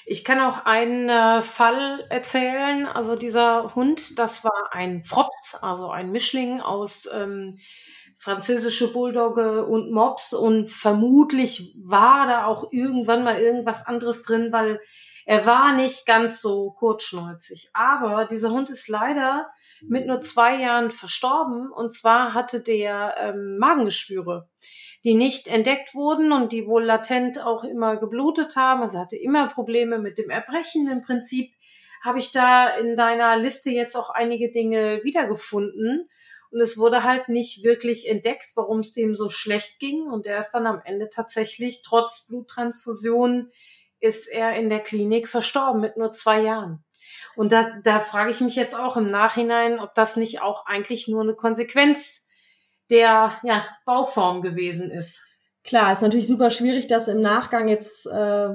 [0.06, 2.86] Ich kann auch einen äh, Fall erzählen.
[2.86, 7.58] Also dieser Hund, das war ein Frops, also ein Mischling aus ähm,
[8.18, 14.80] französische Bulldogge und Mops und vermutlich war da auch irgendwann mal irgendwas anderes drin, weil
[15.24, 19.48] Er war nicht ganz so kurzschnäuzig, aber dieser Hund ist leider
[19.88, 21.70] mit nur zwei Jahren verstorben.
[21.70, 24.48] Und zwar hatte der ähm, Magengeschwüre,
[25.04, 28.82] die nicht entdeckt wurden und die wohl latent auch immer geblutet haben.
[28.82, 30.88] Also hatte immer Probleme mit dem Erbrechen.
[30.88, 31.52] Im Prinzip
[32.02, 36.08] habe ich da in deiner Liste jetzt auch einige Dinge wiedergefunden.
[36.50, 40.02] Und es wurde halt nicht wirklich entdeckt, warum es dem so schlecht ging.
[40.02, 43.50] Und er ist dann am Ende tatsächlich, trotz Bluttransfusion,
[44.00, 46.84] ist er in der Klinik verstorben mit nur zwei Jahren.
[47.36, 51.08] Und da, da frage ich mich jetzt auch im Nachhinein, ob das nicht auch eigentlich
[51.08, 52.28] nur eine Konsequenz
[52.90, 55.24] der ja, Bauform gewesen ist.
[55.64, 58.50] Klar, ist natürlich super schwierig, das im Nachgang jetzt äh,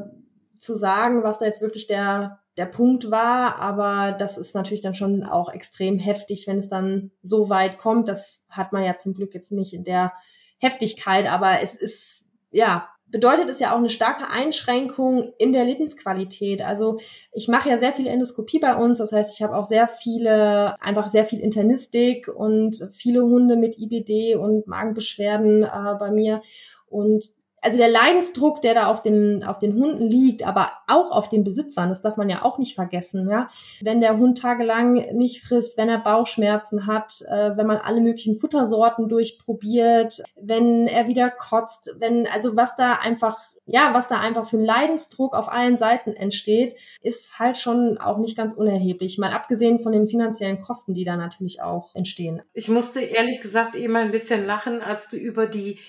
[0.59, 4.95] zu sagen, was da jetzt wirklich der, der Punkt war, aber das ist natürlich dann
[4.95, 8.09] schon auch extrem heftig, wenn es dann so weit kommt.
[8.09, 10.13] Das hat man ja zum Glück jetzt nicht in der
[10.59, 16.61] Heftigkeit, aber es ist ja bedeutet es ja auch eine starke Einschränkung in der Lebensqualität.
[16.61, 16.99] Also
[17.31, 20.75] ich mache ja sehr viel Endoskopie bei uns, das heißt, ich habe auch sehr viele,
[20.81, 26.41] einfach sehr viel Internistik und viele Hunde mit IBD und Magenbeschwerden äh, bei mir.
[26.87, 27.25] Und
[27.67, 31.43] also der Leidensdruck, der da auf den, auf den Hunden liegt, aber auch auf den
[31.43, 33.49] Besitzern, das darf man ja auch nicht vergessen, ja.
[33.81, 38.37] Wenn der Hund tagelang nicht frisst, wenn er Bauchschmerzen hat, äh, wenn man alle möglichen
[38.37, 44.47] Futtersorten durchprobiert, wenn er wieder kotzt, wenn, also was da einfach, ja, was da einfach
[44.47, 49.17] für ein Leidensdruck auf allen Seiten entsteht, ist halt schon auch nicht ganz unerheblich.
[49.17, 52.41] Mal abgesehen von den finanziellen Kosten, die da natürlich auch entstehen.
[52.53, 55.79] Ich musste ehrlich gesagt eben ein bisschen lachen, als du über die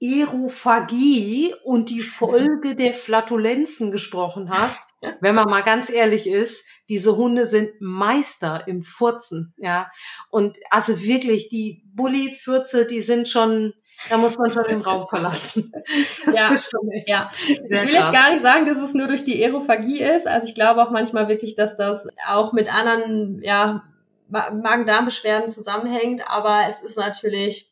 [0.00, 4.88] Erophagie und die Folge der Flatulenzen gesprochen hast.
[5.20, 9.90] Wenn man mal ganz ehrlich ist, diese Hunde sind Meister im Furzen, ja.
[10.30, 13.74] Und also wirklich, die Bulli-Fürze, die sind schon,
[14.08, 15.72] da muss man schon den Raum verlassen.
[16.24, 17.30] Das ja, ist schon echt ja.
[17.62, 18.12] Sehr ich will krass.
[18.12, 20.26] jetzt gar nicht sagen, dass es nur durch die Aerophagie ist.
[20.26, 23.84] Also ich glaube auch manchmal wirklich, dass das auch mit anderen, ja,
[24.28, 26.28] Magen-Darm-Beschwerden zusammenhängt.
[26.28, 27.70] Aber es ist natürlich,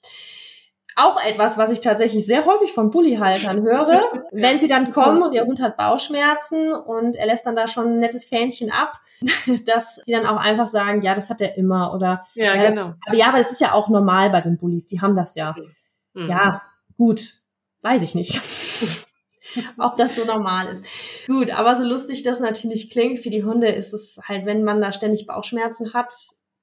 [0.96, 5.34] auch etwas, was ich tatsächlich sehr häufig von Bullyhaltern höre, wenn sie dann kommen und
[5.34, 8.98] ihr Hund hat Bauchschmerzen und er lässt dann da schon ein nettes Fähnchen ab,
[9.66, 12.80] dass die dann auch einfach sagen, ja, das hat er immer oder ja, ja genau.
[12.80, 15.34] Das, aber ja, aber das ist ja auch normal bei den Bullies, die haben das
[15.34, 15.54] ja.
[16.14, 16.30] Mhm.
[16.30, 16.62] Ja,
[16.96, 17.34] gut,
[17.82, 18.40] weiß ich nicht.
[19.78, 20.84] ob das so normal ist.
[21.26, 24.80] Gut, aber so lustig das natürlich klingt, für die Hunde ist es halt, wenn man
[24.80, 26.12] da ständig Bauchschmerzen hat,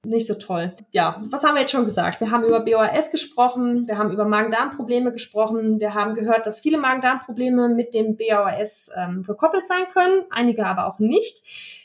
[0.04, 0.72] nicht so toll.
[0.90, 2.20] Ja, was haben wir jetzt schon gesagt?
[2.20, 6.78] Wir haben über BOAS gesprochen, wir haben über Magen-Darm-Probleme gesprochen, wir haben gehört, dass viele
[6.78, 11.42] Magen-Darm-Probleme mit dem BOAS ähm, gekoppelt sein können, einige aber auch nicht.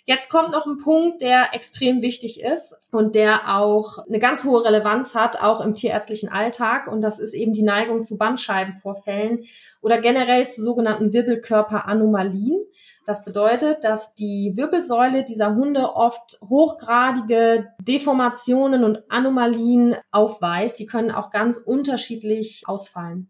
[0.09, 4.65] Jetzt kommt noch ein Punkt, der extrem wichtig ist und der auch eine ganz hohe
[4.65, 6.87] Relevanz hat, auch im tierärztlichen Alltag.
[6.87, 9.43] Und das ist eben die Neigung zu Bandscheibenvorfällen
[9.81, 12.65] oder generell zu sogenannten Wirbelkörperanomalien.
[13.09, 20.77] Das bedeutet, dass die Wirbelsäule dieser Hunde oft hochgradige Deformationen und Anomalien aufweist.
[20.77, 23.27] Die können auch ganz unterschiedlich ausfallen.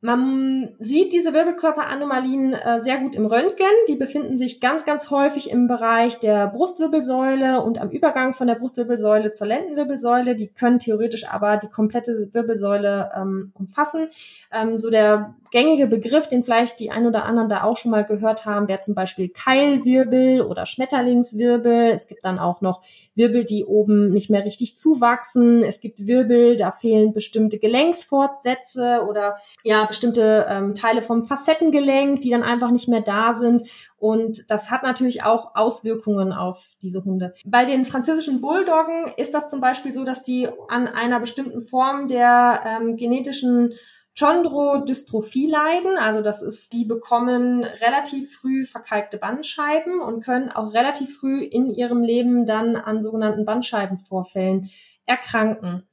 [0.00, 3.66] Man sieht diese Wirbelkörperanomalien äh, sehr gut im Röntgen.
[3.86, 8.56] Die befinden sich ganz, ganz häufig im Bereich der Brustwirbelsäule und am Übergang von der
[8.56, 10.34] Brustwirbelsäule zur Lendenwirbelsäule.
[10.34, 14.08] Die können theoretisch aber die komplette Wirbelsäule ähm, umfassen.
[14.50, 18.04] Ähm, so der gängige Begriff, den vielleicht die ein oder anderen da auch schon mal
[18.04, 21.90] gehört haben, wäre zum Beispiel Keilwirbel oder Schmetterlingswirbel.
[21.90, 22.82] Es gibt dann auch noch
[23.14, 25.62] Wirbel, die oben nicht mehr richtig zuwachsen.
[25.62, 32.30] Es gibt Wirbel, da fehlen bestimmte Gelenksfortsätze oder ja, bestimmte ähm, Teile vom Facettengelenk, die
[32.30, 33.62] dann einfach nicht mehr da sind.
[33.98, 37.34] Und das hat natürlich auch Auswirkungen auf diese Hunde.
[37.44, 42.08] Bei den französischen Bulldoggen ist das zum Beispiel so, dass die an einer bestimmten Form
[42.08, 43.74] der ähm, genetischen
[44.18, 45.96] Chondrodystrophie leiden.
[45.96, 51.66] Also das ist, die bekommen relativ früh verkalkte Bandscheiben und können auch relativ früh in
[51.66, 54.70] ihrem Leben dann an sogenannten Bandscheibenvorfällen
[55.06, 55.84] erkranken.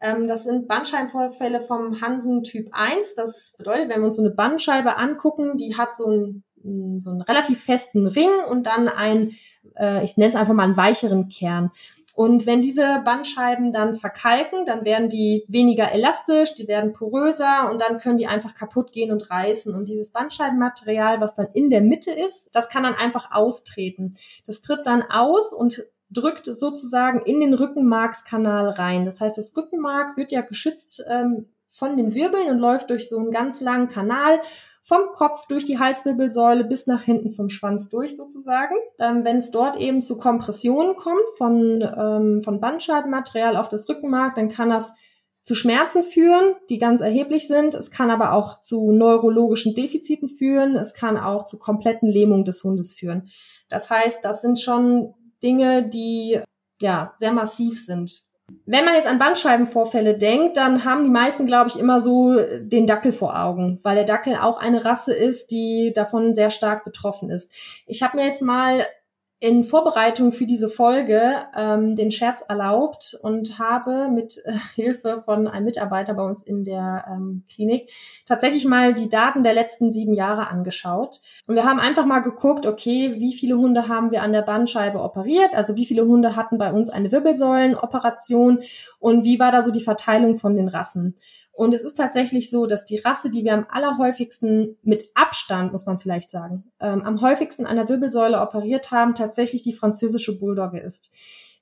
[0.00, 3.14] Ähm, das sind Bandscheibenvorfälle vom Hansen Typ 1.
[3.14, 7.22] Das bedeutet, wenn wir uns so eine Bandscheibe angucken, die hat so einen, so einen
[7.22, 9.34] relativ festen Ring und dann ein,
[9.76, 11.70] äh, ich nenne es einfach mal einen weicheren Kern.
[12.18, 17.80] Und wenn diese Bandscheiben dann verkalken, dann werden die weniger elastisch, die werden poröser und
[17.80, 19.72] dann können die einfach kaputt gehen und reißen.
[19.72, 24.16] Und dieses Bandscheibenmaterial, was dann in der Mitte ist, das kann dann einfach austreten.
[24.44, 29.04] Das tritt dann aus und drückt sozusagen in den Rückenmarkskanal rein.
[29.04, 33.18] Das heißt, das Rückenmark wird ja geschützt ähm, von den Wirbeln und läuft durch so
[33.18, 34.40] einen ganz langen Kanal
[34.88, 38.74] vom Kopf durch die Halswirbelsäule bis nach hinten zum Schwanz durch sozusagen.
[38.98, 44.34] Ähm, wenn es dort eben zu Kompressionen kommt von, ähm, von Bandscheibenmaterial auf das Rückenmark,
[44.34, 44.94] dann kann das
[45.42, 47.74] zu Schmerzen führen, die ganz erheblich sind.
[47.74, 50.74] Es kann aber auch zu neurologischen Defiziten führen.
[50.74, 53.28] Es kann auch zu kompletten Lähmung des Hundes führen.
[53.68, 55.12] Das heißt, das sind schon
[55.42, 56.40] Dinge, die
[56.80, 58.27] ja sehr massiv sind.
[58.64, 62.86] Wenn man jetzt an Bandscheibenvorfälle denkt, dann haben die meisten, glaube ich, immer so den
[62.86, 67.30] Dackel vor Augen, weil der Dackel auch eine Rasse ist, die davon sehr stark betroffen
[67.30, 67.52] ist.
[67.86, 68.86] Ich habe mir jetzt mal
[69.40, 71.20] in Vorbereitung für diese Folge
[71.56, 76.64] ähm, den Scherz erlaubt und habe mit äh, Hilfe von einem Mitarbeiter bei uns in
[76.64, 77.90] der ähm, Klinik
[78.26, 81.20] tatsächlich mal die Daten der letzten sieben Jahre angeschaut.
[81.46, 85.00] Und wir haben einfach mal geguckt, okay, wie viele Hunde haben wir an der Bandscheibe
[85.00, 85.54] operiert?
[85.54, 88.60] Also wie viele Hunde hatten bei uns eine Wirbelsäulenoperation
[88.98, 91.14] und wie war da so die Verteilung von den Rassen?
[91.58, 95.86] Und es ist tatsächlich so, dass die Rasse, die wir am allerhäufigsten mit Abstand, muss
[95.86, 100.78] man vielleicht sagen, ähm, am häufigsten an der Wirbelsäule operiert haben, tatsächlich die französische Bulldogge
[100.78, 101.10] ist.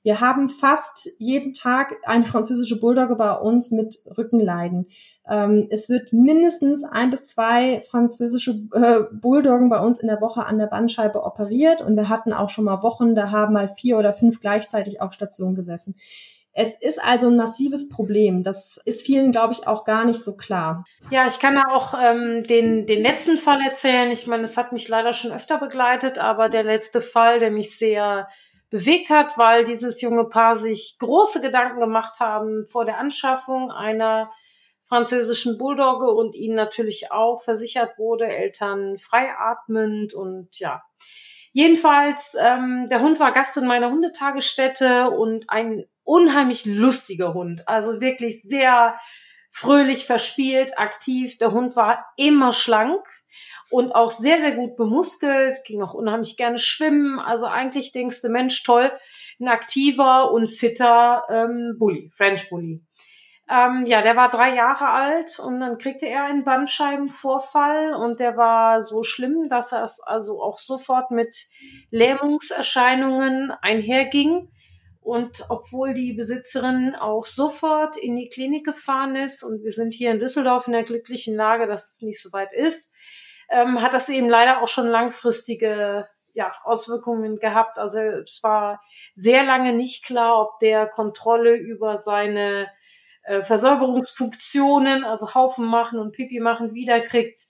[0.03, 4.85] Wir haben fast jeden Tag eine französische Bulldogge bei uns mit Rückenleiden.
[5.27, 10.45] Ähm, es wird mindestens ein bis zwei französische äh, Bulldoggen bei uns in der Woche
[10.45, 13.97] an der Bandscheibe operiert und wir hatten auch schon mal Wochen, da haben mal vier
[13.97, 15.95] oder fünf gleichzeitig auf Station gesessen.
[16.59, 18.41] Es ist also ein massives Problem.
[18.41, 20.85] Das ist vielen, glaube ich, auch gar nicht so klar.
[21.11, 24.09] Ja, ich kann da auch ähm, den, den letzten Fall erzählen.
[24.09, 27.77] Ich meine, es hat mich leider schon öfter begleitet, aber der letzte Fall, der mich
[27.77, 28.27] sehr
[28.71, 34.31] bewegt hat, weil dieses junge Paar sich große Gedanken gemacht haben vor der Anschaffung einer
[34.83, 40.81] französischen Bulldogge und ihnen natürlich auch versichert wurde, Eltern freiatmend und ja.
[41.57, 47.67] Jedenfalls, ähm, der Hund war Gast in meiner Hundetagesstätte und ein unheimlich lustiger Hund.
[47.67, 48.95] Also wirklich sehr
[49.49, 51.39] fröhlich, verspielt, aktiv.
[51.39, 53.03] Der Hund war immer schlank
[53.71, 57.17] und auch sehr, sehr gut bemuskelt, ging auch unheimlich gerne schwimmen.
[57.17, 58.91] Also eigentlich denkst du, Mensch, toll,
[59.39, 62.83] ein aktiver und fitter ähm, Bully, French Bully.
[63.49, 68.35] Ähm, ja, der war drei Jahre alt und dann kriegte er einen Bandscheibenvorfall und der
[68.35, 71.33] war so schlimm, dass er es also auch sofort mit
[71.89, 74.51] Lähmungserscheinungen einherging.
[74.99, 80.11] Und obwohl die Besitzerin auch sofort in die Klinik gefahren ist und wir sind hier
[80.11, 82.91] in Düsseldorf in der glücklichen Lage, dass es nicht so weit ist,
[83.49, 87.79] ähm, hat das eben leider auch schon langfristige ja, Auswirkungen gehabt.
[87.79, 88.81] Also es war
[89.15, 92.67] sehr lange nicht klar, ob der Kontrolle über seine
[93.27, 97.41] äh, Versäuberungsfunktionen, also Haufen machen und Pipi machen, wiederkriegt.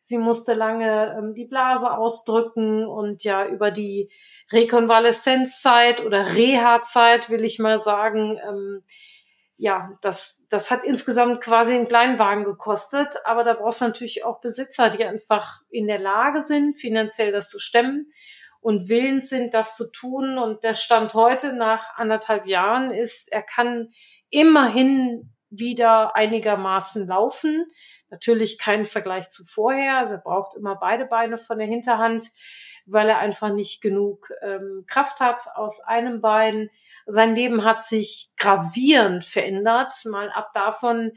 [0.00, 4.10] Sie musste lange ähm, die Blase ausdrücken und ja über die
[4.50, 8.38] Rekonvaleszenzzeit oder Reha-Zeit, will ich mal sagen.
[8.48, 8.82] Ähm,
[9.58, 14.40] ja, das, das hat insgesamt quasi einen Kleinwagen gekostet, aber da brauchst du natürlich auch
[14.40, 18.10] Besitzer, die einfach in der Lage sind, finanziell das zu stemmen
[18.60, 20.38] und willens sind, das zu tun.
[20.38, 23.92] Und der Stand heute nach anderthalb Jahren ist, er kann
[24.30, 27.66] immerhin wieder einigermaßen laufen.
[28.10, 29.98] Natürlich kein Vergleich zu vorher.
[29.98, 32.30] Also er braucht immer beide Beine von der Hinterhand
[32.86, 36.70] weil er einfach nicht genug ähm, Kraft hat aus einem Bein.
[37.06, 41.12] Sein Leben hat sich gravierend verändert, mal ab davon,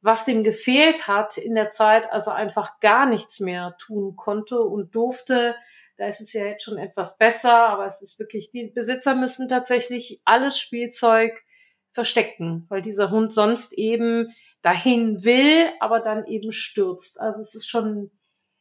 [0.00, 4.94] was dem gefehlt hat in der Zeit, also einfach gar nichts mehr tun konnte und
[4.94, 5.54] durfte.
[5.96, 9.48] Da ist es ja jetzt schon etwas besser, aber es ist wirklich, die Besitzer müssen
[9.48, 11.44] tatsächlich alles Spielzeug
[11.92, 17.20] verstecken, weil dieser Hund sonst eben dahin will, aber dann eben stürzt.
[17.20, 18.10] Also es ist schon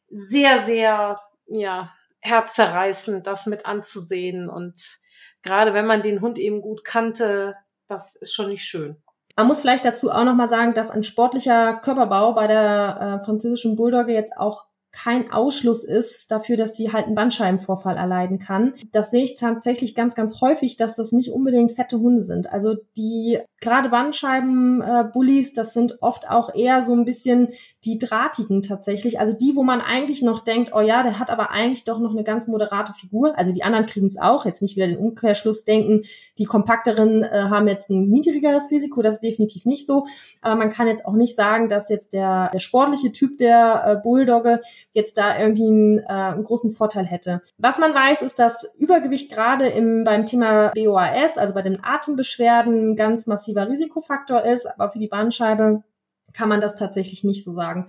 [0.10, 4.50] sehr, sehr, ja, herzzerreißend, das mit anzusehen.
[4.50, 5.00] Und
[5.42, 7.56] gerade wenn man den Hund eben gut kannte,
[7.88, 8.98] das ist schon nicht schön.
[9.38, 13.76] Man muss vielleicht dazu auch nochmal sagen, dass ein sportlicher Körperbau bei der äh, französischen
[13.76, 18.74] Bulldogge jetzt auch kein Ausschluss ist dafür, dass die halt einen Bandscheibenvorfall erleiden kann.
[18.92, 22.52] Das sehe ich tatsächlich ganz, ganz häufig, dass das nicht unbedingt fette Hunde sind.
[22.52, 27.50] Also die gerade Bandscheiben-Bullies, das sind oft auch eher so ein bisschen
[27.86, 29.20] die drahtigen tatsächlich.
[29.20, 32.12] Also die, wo man eigentlich noch denkt, oh ja, der hat aber eigentlich doch noch
[32.12, 33.38] eine ganz moderate Figur.
[33.38, 34.46] Also die anderen kriegen es auch.
[34.46, 36.02] Jetzt nicht wieder den Umkehrschluss denken,
[36.38, 39.02] die kompakteren äh, haben jetzt ein niedrigeres Risiko.
[39.02, 40.06] Das ist definitiv nicht so.
[40.42, 43.96] Aber man kann jetzt auch nicht sagen, dass jetzt der, der sportliche Typ der äh,
[44.02, 44.60] Bulldogge
[44.92, 47.42] jetzt da irgendwie einen, äh, einen großen Vorteil hätte.
[47.58, 52.96] Was man weiß, ist, dass Übergewicht gerade im, beim Thema BOAS, also bei den Atembeschwerden,
[52.96, 55.84] ganz massiver Risikofaktor ist, aber für die Bandscheibe
[56.34, 57.88] kann man das tatsächlich nicht so sagen.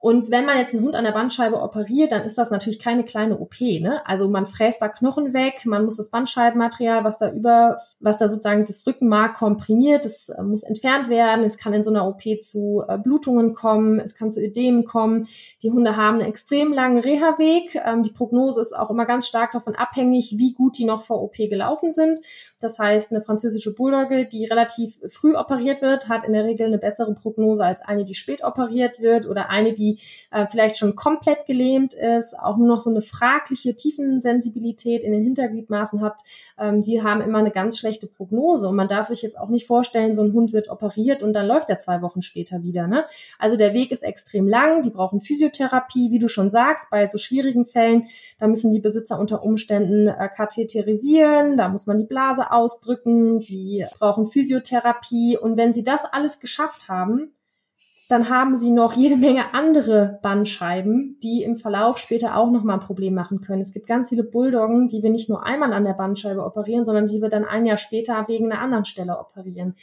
[0.00, 3.04] Und wenn man jetzt einen Hund an der Bandscheibe operiert, dann ist das natürlich keine
[3.04, 3.60] kleine OP.
[3.60, 4.00] Ne?
[4.06, 8.28] Also man fräst da Knochen weg, man muss das Bandscheibenmaterial, was da über, was da
[8.28, 11.44] sozusagen das Rückenmark komprimiert, das äh, muss entfernt werden.
[11.44, 15.26] Es kann in so einer OP zu äh, Blutungen kommen, es kann zu Ödemen kommen.
[15.64, 17.74] Die Hunde haben einen extrem langen Reha-Weg.
[17.84, 21.20] Ähm, die Prognose ist auch immer ganz stark davon abhängig, wie gut die noch vor
[21.22, 22.20] OP gelaufen sind.
[22.60, 26.78] Das heißt, eine französische Bulldogge, die relativ früh operiert wird, hat in der Regel eine
[26.78, 29.98] bessere Prognose als eine, die spät operiert wird oder eine, die
[30.30, 35.22] äh, vielleicht schon komplett gelähmt ist, auch nur noch so eine fragliche Tiefensensibilität in den
[35.22, 36.20] Hintergliedmaßen hat.
[36.58, 39.66] Ähm, die haben immer eine ganz schlechte Prognose und man darf sich jetzt auch nicht
[39.66, 42.88] vorstellen, so ein Hund wird operiert und dann läuft er zwei Wochen später wieder.
[42.88, 43.04] Ne?
[43.38, 44.82] Also der Weg ist extrem lang.
[44.82, 48.06] Die brauchen Physiotherapie, wie du schon sagst, bei so schwierigen Fällen.
[48.40, 53.84] Da müssen die Besitzer unter Umständen äh, katheterisieren, da muss man die Blase ausdrücken, sie
[53.98, 55.36] brauchen Physiotherapie.
[55.36, 57.32] Und wenn sie das alles geschafft haben,
[58.08, 62.86] dann haben sie noch jede Menge andere Bandscheiben, die im Verlauf später auch nochmal ein
[62.86, 63.60] Problem machen können.
[63.60, 67.06] Es gibt ganz viele Bulldoggen, die wir nicht nur einmal an der Bandscheibe operieren, sondern
[67.06, 69.74] die wir dann ein Jahr später wegen einer anderen Stelle operieren.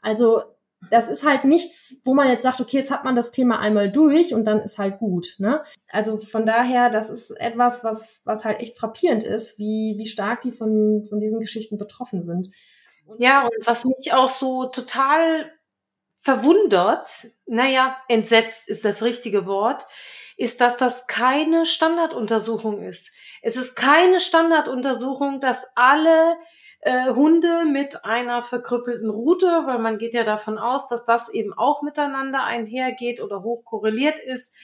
[0.00, 0.42] Also
[0.90, 3.90] das ist halt nichts, wo man jetzt sagt, okay, jetzt hat man das Thema einmal
[3.90, 5.36] durch und dann ist halt gut.
[5.38, 5.62] Ne?
[5.90, 10.40] Also von daher, das ist etwas, was, was halt echt frappierend ist, wie, wie stark
[10.42, 12.50] die von, von diesen Geschichten betroffen sind.
[13.06, 15.50] Und ja, und was mich auch so total
[16.16, 17.06] verwundert,
[17.46, 19.84] naja, entsetzt ist das richtige Wort,
[20.36, 23.12] ist, dass das keine Standarduntersuchung ist.
[23.42, 26.36] Es ist keine Standarduntersuchung, dass alle
[26.82, 31.52] äh, Hunde mit einer verkrüppelten Rute, weil man geht ja davon aus, dass das eben
[31.54, 34.56] auch miteinander einhergeht oder hoch korreliert ist,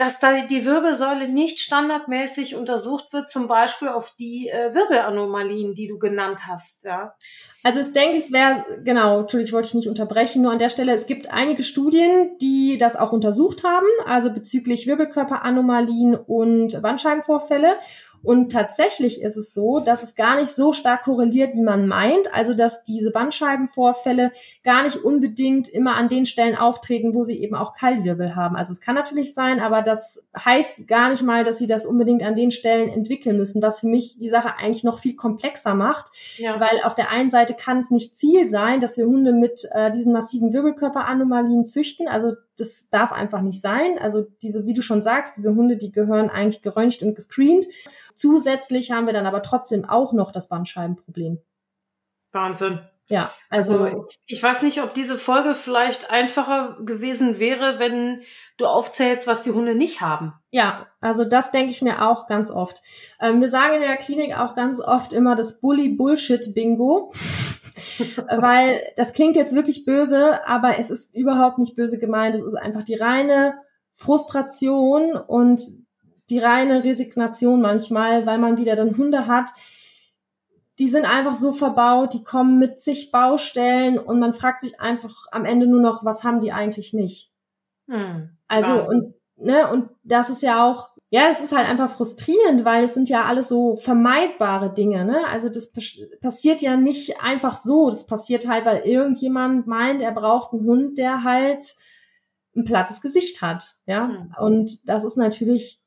[0.00, 5.88] dass da die Wirbelsäule nicht standardmäßig untersucht wird, zum Beispiel auf die äh, Wirbelanomalien, die
[5.88, 6.84] du genannt hast.
[6.84, 7.14] Ja.
[7.62, 10.70] Also es denke ich, es wäre, genau, Entschuldigung, wollte ich nicht unterbrechen, nur an der
[10.70, 17.76] Stelle, es gibt einige Studien, die das auch untersucht haben, also bezüglich Wirbelkörperanomalien und Bandscheibenvorfälle.
[18.22, 22.32] Und tatsächlich ist es so, dass es gar nicht so stark korreliert, wie man meint.
[22.34, 27.54] Also, dass diese Bandscheibenvorfälle gar nicht unbedingt immer an den Stellen auftreten, wo sie eben
[27.54, 28.56] auch Keilwirbel haben.
[28.56, 32.22] Also, es kann natürlich sein, aber das heißt gar nicht mal, dass sie das unbedingt
[32.22, 36.10] an den Stellen entwickeln müssen, was für mich die Sache eigentlich noch viel komplexer macht.
[36.36, 36.60] Ja.
[36.60, 39.90] Weil auf der einen Seite kann es nicht Ziel sein, dass wir Hunde mit äh,
[39.90, 42.06] diesen massiven Wirbelkörperanomalien züchten.
[42.06, 43.98] Also, das darf einfach nicht sein.
[43.98, 47.66] Also diese, wie du schon sagst, diese Hunde, die gehören eigentlich geröntgt und gescreent.
[48.14, 51.40] Zusätzlich haben wir dann aber trotzdem auch noch das Bandscheibenproblem.
[52.32, 52.80] Wahnsinn.
[53.10, 58.22] Ja, also, also ich weiß nicht, ob diese Folge vielleicht einfacher gewesen wäre, wenn
[58.56, 60.32] du aufzählst, was die Hunde nicht haben.
[60.50, 62.82] Ja, also das denke ich mir auch ganz oft.
[63.20, 67.12] Ähm, wir sagen in der Klinik auch ganz oft immer das Bully-Bullshit-Bingo,
[68.28, 72.34] weil das klingt jetzt wirklich böse, aber es ist überhaupt nicht böse gemeint.
[72.34, 73.54] Es ist einfach die reine
[73.92, 75.60] Frustration und
[76.30, 79.50] die reine Resignation manchmal, weil man wieder dann Hunde hat,
[80.78, 85.26] die sind einfach so verbaut, die kommen mit zig Baustellen und man fragt sich einfach
[85.30, 87.32] am Ende nur noch, was haben die eigentlich nicht?
[87.86, 92.64] Hm, also und ne und das ist ja auch ja, es ist halt einfach frustrierend,
[92.64, 95.26] weil es sind ja alles so vermeidbare Dinge, ne?
[95.28, 95.72] Also das
[96.20, 100.98] passiert ja nicht einfach so, das passiert halt, weil irgendjemand meint, er braucht einen Hund,
[100.98, 101.74] der halt
[102.56, 104.08] ein plattes Gesicht hat, ja?
[104.08, 104.34] Hm.
[104.38, 105.80] Und das ist natürlich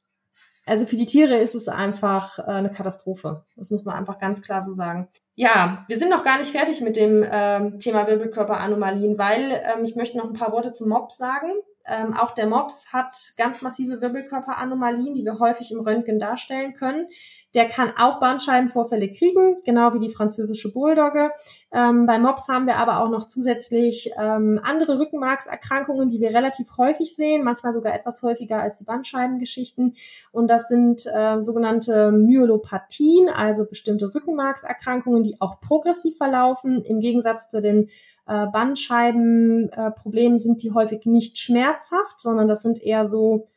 [0.65, 3.43] also für die Tiere ist es einfach äh, eine Katastrophe.
[3.55, 5.09] Das muss man einfach ganz klar so sagen.
[5.35, 9.95] Ja, wir sind noch gar nicht fertig mit dem ähm, Thema Wirbelkörperanomalien, weil ähm, ich
[9.95, 11.51] möchte noch ein paar Worte zum Mops sagen.
[11.85, 17.07] Ähm, auch der Mops hat ganz massive Wirbelkörperanomalien, die wir häufig im Röntgen darstellen können.
[17.55, 21.31] Der kann auch Bandscheibenvorfälle kriegen, genau wie die französische Bulldogge.
[21.71, 26.77] Ähm, bei Mops haben wir aber auch noch zusätzlich ähm, andere Rückenmarkserkrankungen, die wir relativ
[26.77, 29.93] häufig sehen, manchmal sogar etwas häufiger als die Bandscheibengeschichten.
[30.31, 37.49] Und das sind äh, sogenannte Myolopathien, also bestimmte Rückenmarkserkrankungen, die auch progressiv verlaufen, im Gegensatz
[37.49, 37.89] zu den
[38.25, 43.47] äh, Bandscheibenproblemen äh, sind die häufig nicht schmerzhaft, sondern das sind eher so,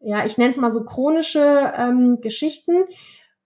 [0.00, 2.84] ja, ich nenne es mal so chronische ähm, Geschichten.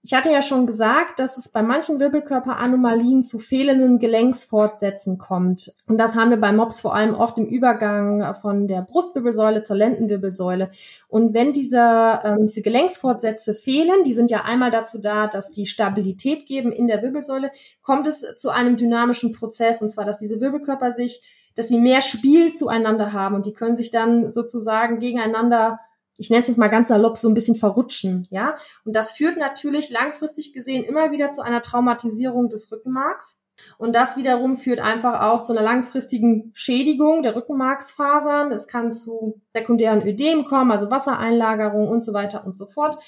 [0.09, 5.71] Ich hatte ja schon gesagt, dass es bei manchen Wirbelkörperanomalien zu fehlenden Gelenksfortsätzen kommt.
[5.87, 9.77] Und das haben wir bei Mops vor allem oft im Übergang von der Brustwirbelsäule zur
[9.77, 10.71] Lendenwirbelsäule.
[11.09, 15.67] Und wenn diese, ähm, diese Gelenksfortsätze fehlen, die sind ja einmal dazu da, dass die
[15.67, 17.51] Stabilität geben in der Wirbelsäule,
[17.83, 19.83] kommt es zu einem dynamischen Prozess.
[19.83, 21.21] Und zwar, dass diese Wirbelkörper sich,
[21.55, 25.81] dass sie mehr Spiel zueinander haben und die können sich dann sozusagen gegeneinander
[26.19, 28.57] ich nenne es jetzt mal ganz salopp, so ein bisschen verrutschen, ja.
[28.85, 33.43] Und das führt natürlich langfristig gesehen immer wieder zu einer Traumatisierung des Rückenmarks.
[33.77, 38.53] Und das wiederum führt einfach auch zu einer langfristigen Schädigung der Rückenmarksfasern.
[38.53, 42.99] Es kann zu sekundären Ödem kommen, also Wassereinlagerung und so weiter und so fort.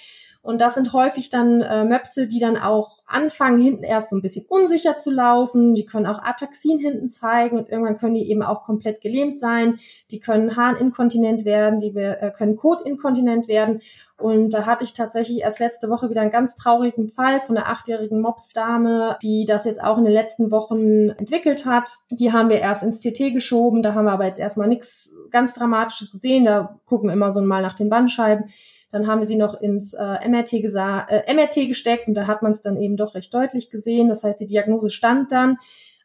[0.43, 4.23] Und das sind häufig dann äh, Möpse, die dann auch anfangen, hinten erst so ein
[4.23, 5.75] bisschen unsicher zu laufen.
[5.75, 9.79] Die können auch Ataxien hinten zeigen und irgendwann können die eben auch komplett gelähmt sein.
[10.11, 13.81] Die können Harninkontinent werden, die äh, können Kotinkontinent werden.
[14.17, 17.69] Und da hatte ich tatsächlich erst letzte Woche wieder einen ganz traurigen Fall von einer
[17.69, 21.97] achtjährigen Mopsdame, die das jetzt auch in den letzten Wochen entwickelt hat.
[22.11, 23.83] Die haben wir erst ins CT geschoben.
[23.83, 26.45] Da haben wir aber jetzt erstmal nichts ganz Dramatisches gesehen.
[26.45, 28.47] Da gucken wir immer so mal nach den Bandscheiben.
[28.91, 32.53] Dann haben wir sie noch ins äh, MRT, äh, MRT gesteckt und da hat man
[32.53, 34.09] es dann eben doch recht deutlich gesehen.
[34.09, 35.59] Das heißt, die Diagnose stand dann.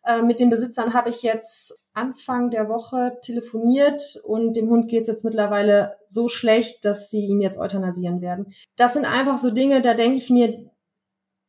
[0.06, 5.04] Äh, mit den Besitzern habe ich jetzt Anfang der Woche telefoniert und dem Hund geht
[5.04, 8.54] es jetzt mittlerweile so schlecht, dass sie ihn jetzt euthanasieren werden.
[8.76, 10.70] Das sind einfach so Dinge, da denke ich mir,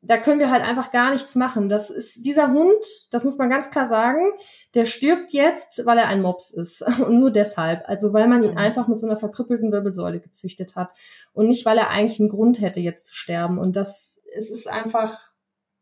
[0.06, 1.68] da können wir halt einfach gar nichts machen.
[1.68, 4.32] Das ist dieser Hund, das muss man ganz klar sagen,
[4.74, 8.52] der stirbt jetzt, weil er ein Mops ist und nur deshalb, also weil man ihn
[8.52, 8.58] mhm.
[8.58, 10.92] einfach mit so einer verkrüppelten Wirbelsäule gezüchtet hat
[11.32, 14.68] und nicht weil er eigentlich einen Grund hätte jetzt zu sterben und das es ist
[14.68, 15.32] einfach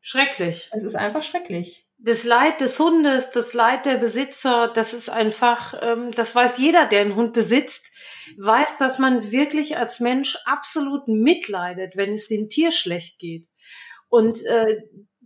[0.01, 0.71] schrecklich.
[0.73, 1.89] Es ist einfach schrecklich.
[1.99, 6.87] Das Leid des Hundes, das Leid der Besitzer, das ist einfach, ähm, das weiß jeder,
[6.87, 7.91] der einen Hund besitzt,
[8.37, 13.49] weiß, dass man wirklich als Mensch absolut mitleidet, wenn es dem Tier schlecht geht.
[14.15, 14.81] Und äh,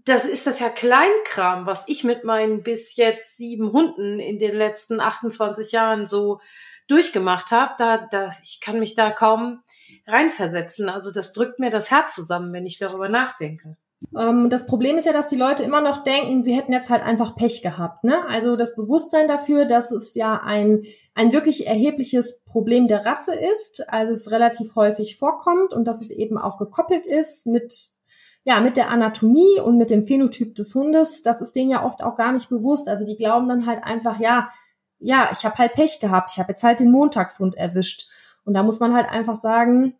[0.07, 4.55] das ist das ja Kleinkram, was ich mit meinen bis jetzt sieben Hunden in den
[4.55, 6.41] letzten 28 Jahren so
[6.87, 7.75] durchgemacht habe.
[7.77, 9.61] Da, da, ich kann mich da kaum
[10.07, 10.89] reinversetzen.
[10.89, 13.77] Also das drückt mir das Herz zusammen, wenn ich darüber nachdenke.
[14.17, 17.03] Ähm, das Problem ist ja, dass die Leute immer noch denken, sie hätten jetzt halt
[17.03, 18.05] einfach Pech gehabt.
[18.05, 18.27] Ne?
[18.27, 20.85] Also das Bewusstsein dafür, dass es ja ein,
[21.15, 26.11] ein wirklich erhebliches Problem der Rasse ist, also es relativ häufig vorkommt und dass es
[26.11, 27.98] eben auch gekoppelt ist mit
[28.45, 32.03] ja, mit der Anatomie und mit dem Phänotyp des Hundes, das ist denen ja oft
[32.03, 32.89] auch gar nicht bewusst.
[32.89, 34.49] Also die glauben dann halt einfach, ja,
[34.99, 38.09] ja, ich habe halt Pech gehabt, ich habe jetzt halt den Montagshund erwischt.
[38.45, 39.95] Und da muss man halt einfach sagen,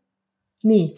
[0.63, 0.95] nee.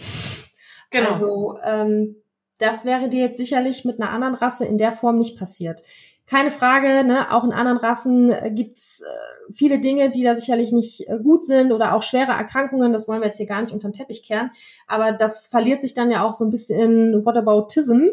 [0.90, 1.12] Genau.
[1.12, 2.16] Also ähm,
[2.58, 5.82] das wäre dir jetzt sicherlich mit einer anderen Rasse in der Form nicht passiert
[6.30, 10.70] keine Frage, ne, auch in anderen Rassen äh, gibt's äh, viele Dinge, die da sicherlich
[10.70, 13.72] nicht äh, gut sind oder auch schwere Erkrankungen, das wollen wir jetzt hier gar nicht
[13.72, 14.52] unter den Teppich kehren,
[14.86, 18.10] aber das verliert sich dann ja auch so ein bisschen in Whataboutism.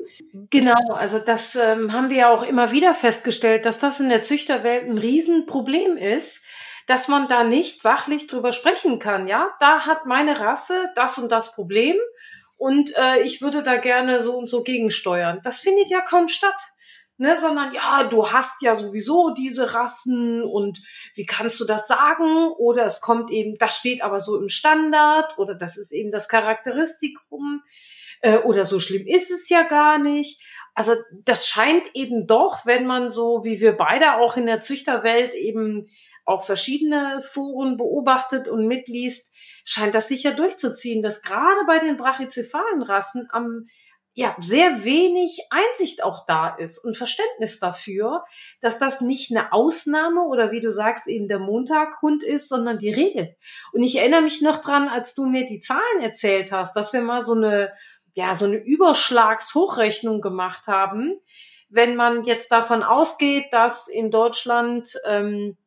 [0.50, 4.24] Genau, also das ähm, haben wir ja auch immer wieder festgestellt, dass das in der
[4.24, 6.44] Züchterwelt ein Riesenproblem ist,
[6.88, 9.50] dass man da nicht sachlich drüber sprechen kann, ja?
[9.60, 11.96] Da hat meine Rasse das und das Problem
[12.56, 15.40] und äh, ich würde da gerne so und so gegensteuern.
[15.44, 16.77] Das findet ja kaum statt
[17.18, 20.80] ne, sondern ja, du hast ja sowieso diese Rassen und
[21.16, 22.50] wie kannst du das sagen?
[22.58, 26.30] Oder es kommt eben, das steht aber so im Standard oder das ist eben das
[26.30, 27.64] Charakteristikum
[28.22, 30.42] äh, oder so schlimm ist es ja gar nicht.
[30.74, 30.94] Also
[31.26, 35.88] das scheint eben doch, wenn man so wie wir beide auch in der Züchterwelt eben
[36.24, 42.84] auch verschiedene Foren beobachtet und mitliest, scheint das sicher durchzuziehen, dass gerade bei den brachycephalen
[42.84, 43.68] Rassen am
[44.18, 48.26] ja, sehr wenig Einsicht auch da ist und Verständnis dafür,
[48.62, 52.90] dass das nicht eine Ausnahme oder wie du sagst, eben der Montaghund ist, sondern die
[52.90, 53.36] Regel.
[53.74, 57.02] Und ich erinnere mich noch dran, als du mir die Zahlen erzählt hast, dass wir
[57.02, 57.72] mal so eine,
[58.16, 61.20] ja, so eine Überschlagshochrechnung gemacht haben.
[61.70, 65.58] Wenn man jetzt davon ausgeht, dass in Deutschland ähm,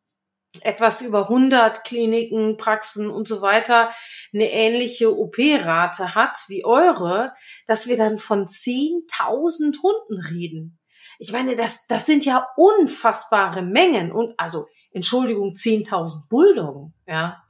[0.62, 3.90] etwas über 100 Kliniken, Praxen und so weiter
[4.34, 7.32] eine ähnliche OP-Rate hat wie eure,
[7.66, 10.78] dass wir dann von 10.000 Hunden reden.
[11.18, 17.42] Ich meine, das, das sind ja unfassbare Mengen und also, Entschuldigung, 10.000 Bulldoggen, ja.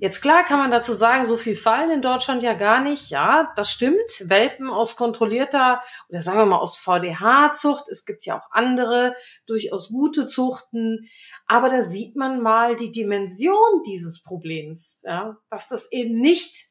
[0.00, 3.10] Jetzt klar kann man dazu sagen, so viel fallen in Deutschland ja gar nicht.
[3.10, 3.96] Ja, das stimmt.
[4.26, 7.88] Welpen aus kontrollierter oder sagen wir mal aus VDH-Zucht.
[7.88, 11.08] Es gibt ja auch andere durchaus gute Zuchten.
[11.48, 16.68] Aber da sieht man mal die Dimension dieses Problems, ja, dass das eben nicht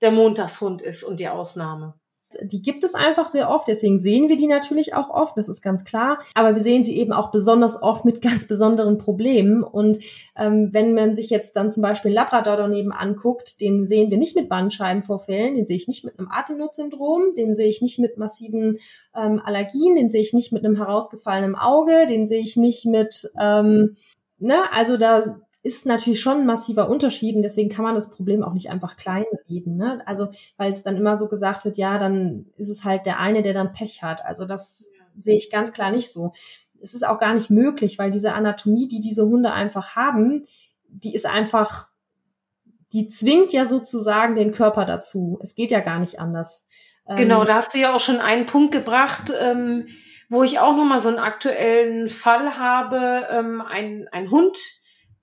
[0.00, 1.94] der Montagshund ist und die Ausnahme.
[2.40, 5.62] Die gibt es einfach sehr oft, deswegen sehen wir die natürlich auch oft, das ist
[5.62, 6.20] ganz klar.
[6.34, 9.64] Aber wir sehen sie eben auch besonders oft mit ganz besonderen Problemen.
[9.64, 9.98] Und
[10.36, 14.36] ähm, wenn man sich jetzt dann zum Beispiel Labrador daneben anguckt, den sehen wir nicht
[14.36, 18.78] mit Bandscheibenvorfällen, den sehe ich nicht mit einem Atemnotsyndrom, den sehe ich nicht mit massiven
[19.12, 23.28] ähm, Allergien, den sehe ich nicht mit einem herausgefallenen Auge, den sehe ich nicht mit
[23.40, 23.96] ähm,
[24.40, 28.42] ne, also da ist natürlich schon ein massiver Unterschied und deswegen kann man das Problem
[28.42, 29.76] auch nicht einfach klein reden.
[29.76, 30.02] Ne?
[30.06, 33.42] Also, weil es dann immer so gesagt wird, ja, dann ist es halt der eine,
[33.42, 34.24] der dann Pech hat.
[34.24, 36.32] Also das sehe ich ganz klar nicht so.
[36.82, 40.44] Es ist auch gar nicht möglich, weil diese Anatomie, die diese Hunde einfach haben,
[40.88, 41.90] die ist einfach,
[42.94, 45.38] die zwingt ja sozusagen den Körper dazu.
[45.42, 46.66] Es geht ja gar nicht anders.
[47.16, 49.88] Genau, ähm, da hast du ja auch schon einen Punkt gebracht, ähm,
[50.30, 53.26] wo ich auch nochmal so einen aktuellen Fall habe.
[53.30, 54.56] Ähm, ein, ein Hund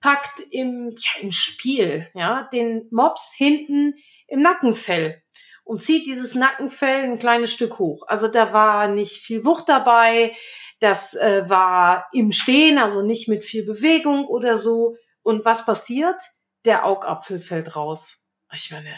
[0.00, 3.94] packt im, ja, im Spiel ja, den Mops hinten
[4.28, 5.20] im Nackenfell
[5.64, 8.02] und zieht dieses Nackenfell ein kleines Stück hoch.
[8.06, 10.36] Also da war nicht viel Wucht dabei.
[10.78, 14.96] Das äh, war im Stehen, also nicht mit viel Bewegung oder so.
[15.22, 16.20] Und was passiert?
[16.64, 18.18] Der Augapfel fällt raus.
[18.54, 18.94] Ich meine,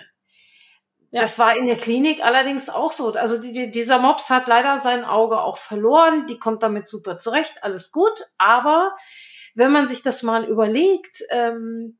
[1.10, 1.20] ja.
[1.20, 3.12] das war in der Klinik allerdings auch so.
[3.12, 6.26] Also die, die, dieser Mops hat leider sein Auge auch verloren.
[6.26, 8.26] Die kommt damit super zurecht, alles gut.
[8.38, 8.94] Aber
[9.54, 11.98] wenn man sich das mal überlegt, ähm,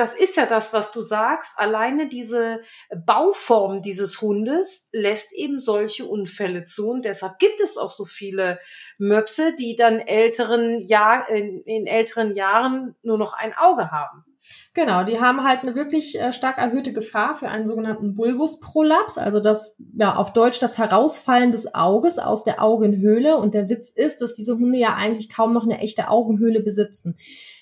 [0.00, 1.58] das ist ja das, was du sagst.
[1.58, 2.60] Alleine diese
[3.04, 6.88] Bauform dieses Hundes lässt eben solche Unfälle zu.
[6.88, 8.58] Und deshalb gibt es auch so viele
[8.96, 14.24] Möpse, die dann älteren Jahr, in, in älteren Jahren nur noch ein Auge haben.
[14.72, 19.40] Genau, die haben halt eine wirklich äh, stark erhöhte Gefahr für einen sogenannten Bulbusprolaps, also
[19.40, 23.36] das, ja, auf Deutsch das Herausfallen des Auges aus der Augenhöhle.
[23.36, 27.16] Und der Witz ist, dass diese Hunde ja eigentlich kaum noch eine echte Augenhöhle besitzen.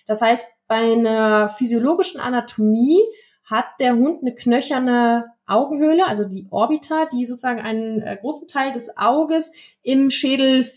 [0.07, 3.01] Das heißt, bei einer physiologischen Anatomie
[3.45, 8.72] hat der Hund eine knöcherne Augenhöhle, also die Orbita, die sozusagen einen äh, großen Teil
[8.72, 9.51] des Auges
[9.83, 10.70] im Schädel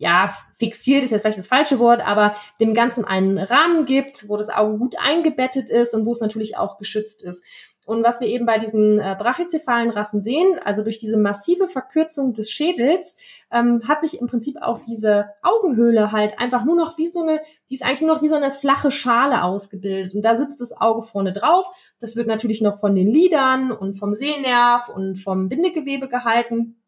[0.00, 4.38] ja, fixiert ist jetzt vielleicht das falsche Wort, aber dem Ganzen einen Rahmen gibt, wo
[4.38, 7.44] das Auge gut eingebettet ist und wo es natürlich auch geschützt ist.
[7.84, 12.32] Und was wir eben bei diesen äh, brachycephalen Rassen sehen, also durch diese massive Verkürzung
[12.32, 13.18] des Schädels,
[13.50, 17.40] ähm, hat sich im Prinzip auch diese Augenhöhle halt einfach nur noch wie so eine,
[17.68, 20.14] die ist eigentlich nur noch wie so eine flache Schale ausgebildet.
[20.14, 21.66] Und da sitzt das Auge vorne drauf.
[21.98, 26.79] Das wird natürlich noch von den Lidern und vom Sehnerv und vom Bindegewebe gehalten.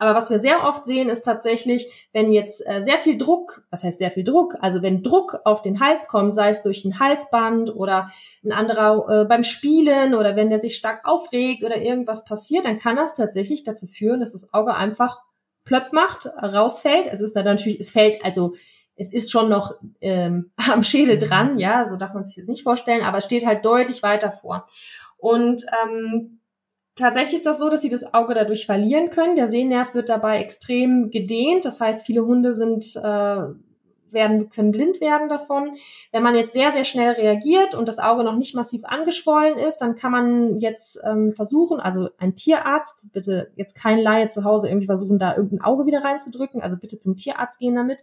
[0.00, 3.84] Aber was wir sehr oft sehen, ist tatsächlich, wenn jetzt äh, sehr viel Druck, was
[3.84, 6.98] heißt sehr viel Druck, also wenn Druck auf den Hals kommt, sei es durch ein
[6.98, 8.10] Halsband oder
[8.42, 12.78] ein anderer äh, beim Spielen oder wenn der sich stark aufregt oder irgendwas passiert, dann
[12.78, 15.20] kann das tatsächlich dazu führen, dass das Auge einfach
[15.66, 17.06] plöpp macht, rausfällt.
[17.12, 18.54] Es ist natürlich, es fällt, also
[18.96, 22.62] es ist schon noch ähm, am Schädel dran, ja, so darf man sich das nicht
[22.62, 24.66] vorstellen, aber es steht halt deutlich weiter vor.
[25.18, 26.39] Und ähm,
[27.00, 29.34] Tatsächlich ist das so, dass sie das Auge dadurch verlieren können.
[29.34, 31.64] Der Sehnerv wird dabei extrem gedehnt.
[31.64, 33.42] Das heißt, viele Hunde sind äh,
[34.12, 35.70] werden können blind werden davon.
[36.12, 39.78] Wenn man jetzt sehr sehr schnell reagiert und das Auge noch nicht massiv angeschwollen ist,
[39.78, 44.68] dann kann man jetzt ähm, versuchen, also ein Tierarzt, bitte jetzt kein Laie zu Hause
[44.68, 46.60] irgendwie versuchen, da irgendein Auge wieder reinzudrücken.
[46.60, 48.02] Also bitte zum Tierarzt gehen damit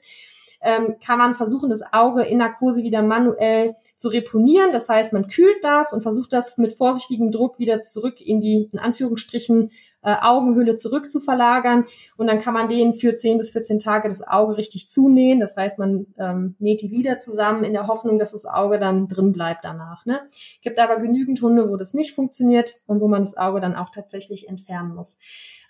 [0.62, 4.72] ähm, kann man versuchen, das Auge in Narkose wieder manuell zu reponieren.
[4.72, 8.70] Das heißt, man kühlt das und versucht das mit vorsichtigem Druck wieder zurück in die,
[8.72, 9.72] in Anführungsstrichen,
[10.03, 11.86] äh, Augenhöhle zurück zu verlagern.
[12.16, 15.39] Und dann kann man den für 10 bis 14 Tage das Auge richtig zunähen.
[15.39, 19.08] Das heißt, man ähm, näht die Lider zusammen in der Hoffnung, dass das Auge dann
[19.08, 20.05] drin bleibt danach.
[20.05, 20.22] Ne?
[20.62, 23.89] Gibt aber genügend Hunde, wo das nicht funktioniert und wo man das Auge dann auch
[23.89, 25.18] tatsächlich entfernen muss.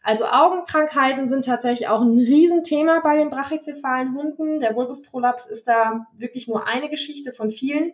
[0.08, 4.62] Also Augenkrankheiten sind tatsächlich auch ein Riesenthema bei den brachycephalen Hunden.
[4.62, 7.92] Der Bulbusprolaps ist da wirklich nur eine Geschichte von vielen.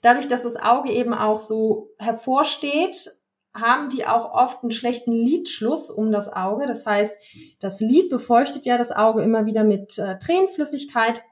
[0.00, 3.10] Dadurch, dass das Auge eben auch so hervorsteht,
[3.52, 6.64] haben die auch oft einen schlechten Lidschluss um das Auge.
[6.64, 7.14] Das heißt,
[7.60, 11.22] das Lid befeuchtet ja das Auge immer wieder mit äh, Tränenflüssigkeit.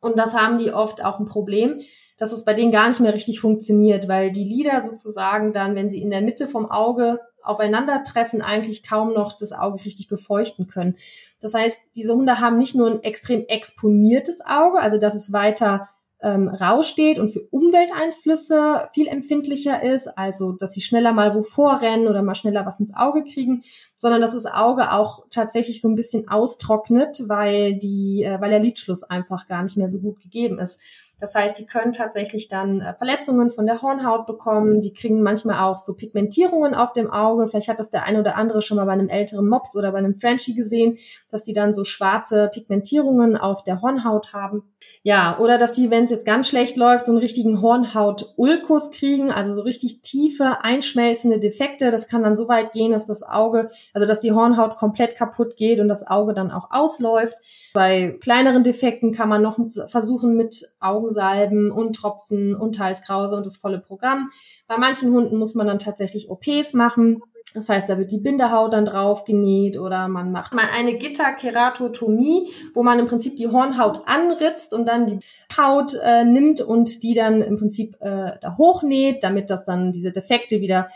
[0.00, 1.82] Und das haben die oft auch ein Problem,
[2.16, 5.90] dass es bei denen gar nicht mehr richtig funktioniert, weil die Lider sozusagen dann, wenn
[5.90, 10.96] sie in der Mitte vom Auge aufeinandertreffen, eigentlich kaum noch das Auge richtig befeuchten können.
[11.40, 15.88] Das heißt, diese Hunde haben nicht nur ein extrem exponiertes Auge, also dass es weiter
[16.24, 22.08] ähm, raussteht und für Umwelteinflüsse viel empfindlicher ist, also dass sie schneller mal wo vorrennen
[22.08, 23.62] oder mal schneller was ins Auge kriegen,
[23.94, 28.60] sondern dass das Auge auch tatsächlich so ein bisschen austrocknet, weil die, äh, weil der
[28.60, 30.80] Lidschluss einfach gar nicht mehr so gut gegeben ist.
[31.24, 34.82] Das heißt, die können tatsächlich dann äh, Verletzungen von der Hornhaut bekommen.
[34.82, 37.48] Die kriegen manchmal auch so Pigmentierungen auf dem Auge.
[37.48, 39.96] Vielleicht hat das der eine oder andere schon mal bei einem älteren Mops oder bei
[39.96, 40.98] einem Frenchie gesehen,
[41.34, 44.62] dass die dann so schwarze Pigmentierungen auf der Hornhaut haben.
[45.02, 49.32] Ja, oder dass die, wenn es jetzt ganz schlecht läuft, so einen richtigen Hornhaut-Ulkus kriegen,
[49.32, 51.90] also so richtig tiefe, einschmelzende Defekte.
[51.90, 55.56] Das kann dann so weit gehen, dass das Auge, also dass die Hornhaut komplett kaputt
[55.56, 57.36] geht und das Auge dann auch ausläuft.
[57.74, 59.58] Bei kleineren Defekten kann man noch
[59.88, 64.30] versuchen mit Augensalben und Tropfen und Halskrause und das volle Programm.
[64.68, 67.20] Bei manchen Hunden muss man dann tatsächlich OPs machen.
[67.54, 72.50] Das heißt, da wird die Bindehaut dann drauf genäht oder man macht mal eine Gitterkeratotomie,
[72.74, 75.20] wo man im Prinzip die Hornhaut anritzt und dann die
[75.56, 80.10] Haut äh, nimmt und die dann im Prinzip äh, da hochnäht, damit das dann diese
[80.10, 80.88] Defekte wieder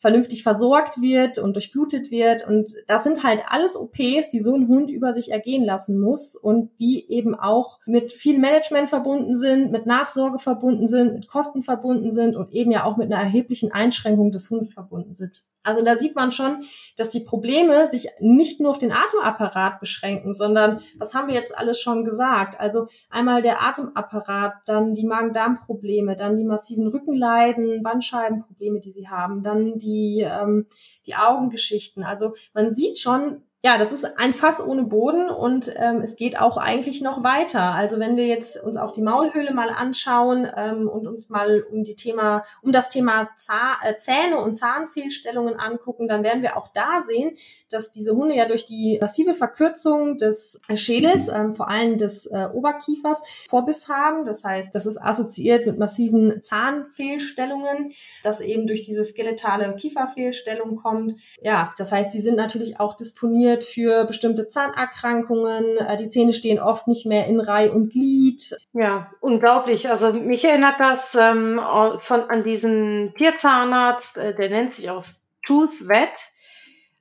[0.00, 2.48] vernünftig versorgt wird und durchblutet wird.
[2.48, 6.36] Und das sind halt alles OPs, die so ein Hund über sich ergehen lassen muss
[6.36, 11.62] und die eben auch mit viel Management verbunden sind, mit Nachsorge verbunden sind, mit Kosten
[11.62, 15.42] verbunden sind und eben ja auch mit einer erheblichen Einschränkung des Hundes verbunden sind.
[15.62, 16.64] Also da sieht man schon,
[16.96, 21.56] dass die Probleme sich nicht nur auf den Atemapparat beschränken, sondern was haben wir jetzt
[21.56, 22.58] alles schon gesagt?
[22.58, 29.42] Also einmal der Atemapparat, dann die Magen-Darm-Probleme, dann die massiven Rückenleiden, Bandscheibenprobleme, die sie haben,
[29.42, 30.66] dann die, ähm,
[31.06, 32.04] die Augengeschichten.
[32.04, 36.40] Also man sieht schon, ja, das ist ein Fass ohne Boden und ähm, es geht
[36.40, 37.74] auch eigentlich noch weiter.
[37.74, 41.84] Also wenn wir jetzt uns auch die Maulhöhle mal anschauen ähm, und uns mal um
[41.84, 46.68] die Thema, um das Thema Zah äh, Zähne und Zahnfehlstellungen angucken, dann werden wir auch
[46.68, 47.36] da sehen,
[47.70, 52.48] dass diese Hunde ja durch die massive Verkürzung des Schädels, ähm, vor allem des äh,
[52.54, 54.24] Oberkiefers, Vorbiss haben.
[54.24, 57.92] Das heißt, das ist assoziiert mit massiven Zahnfehlstellungen,
[58.22, 61.16] das eben durch diese skeletale Kieferfehlstellung kommt.
[61.42, 65.76] Ja, das heißt, die sind natürlich auch disponiert indiziert für bestimmte Zahnerkrankungen.
[65.78, 68.56] Äh, die Zähne stehen oft nicht mehr in Reih und Glied.
[68.72, 69.88] Ja, unglaublich.
[69.88, 71.60] Also mich erinnert das ähm,
[72.00, 75.02] von an diesen Tierzahnarzt, äh, der nennt sich auch
[75.42, 76.32] Tooth Vet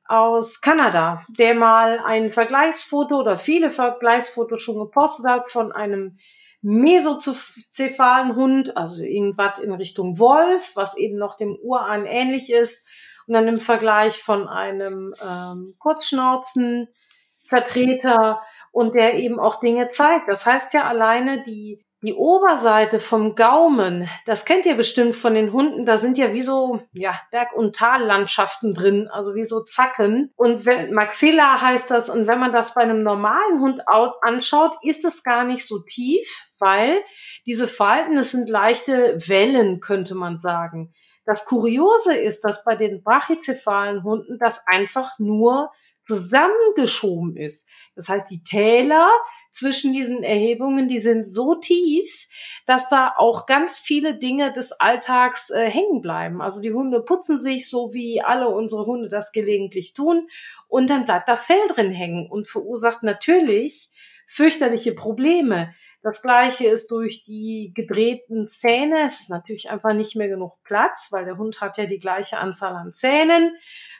[0.08, 6.18] aus Kanada, der mal ein Vergleichsfoto oder viele Vergleichsfotos schon gepostet hat von einem
[6.62, 12.86] mesozephalen Hund, also irgendwas in Richtung Wolf, was eben noch dem Urahn ähnlich ist,
[13.30, 18.42] und dann im Vergleich von einem ähm, Kurzschnauzenvertreter
[18.72, 20.28] und der eben auch Dinge zeigt.
[20.28, 25.52] Das heißt ja alleine die die Oberseite vom Gaumen, das kennt ihr bestimmt von den
[25.52, 30.32] Hunden, da sind ja wie so, ja, Berg- und Tallandschaften drin, also wie so Zacken.
[30.38, 33.82] Und wenn, Maxilla heißt das, und wenn man das bei einem normalen Hund
[34.22, 37.04] anschaut, ist es gar nicht so tief, weil
[37.46, 40.94] diese Falten, es sind leichte Wellen, könnte man sagen.
[41.30, 47.70] Das Kuriose ist, dass bei den brachycephalen Hunden das einfach nur zusammengeschoben ist.
[47.96, 49.08] Das heißt, die Täler
[49.52, 52.28] zwischen diesen Erhebungen, die sind so tief,
[52.66, 56.42] dass da auch ganz viele Dinge des Alltags äh, hängen bleiben.
[56.42, 60.28] Also die Hunde putzen sich so, wie alle unsere Hunde das gelegentlich tun,
[60.68, 63.92] und dann bleibt da Fell drin hängen und verursacht natürlich
[64.26, 65.76] fürchterliche Probleme.
[66.02, 69.08] Das gleiche ist durch die gedrehten Zähne.
[69.08, 72.38] Es ist natürlich einfach nicht mehr genug Platz, weil der Hund hat ja die gleiche
[72.38, 73.52] Anzahl an Zähnen.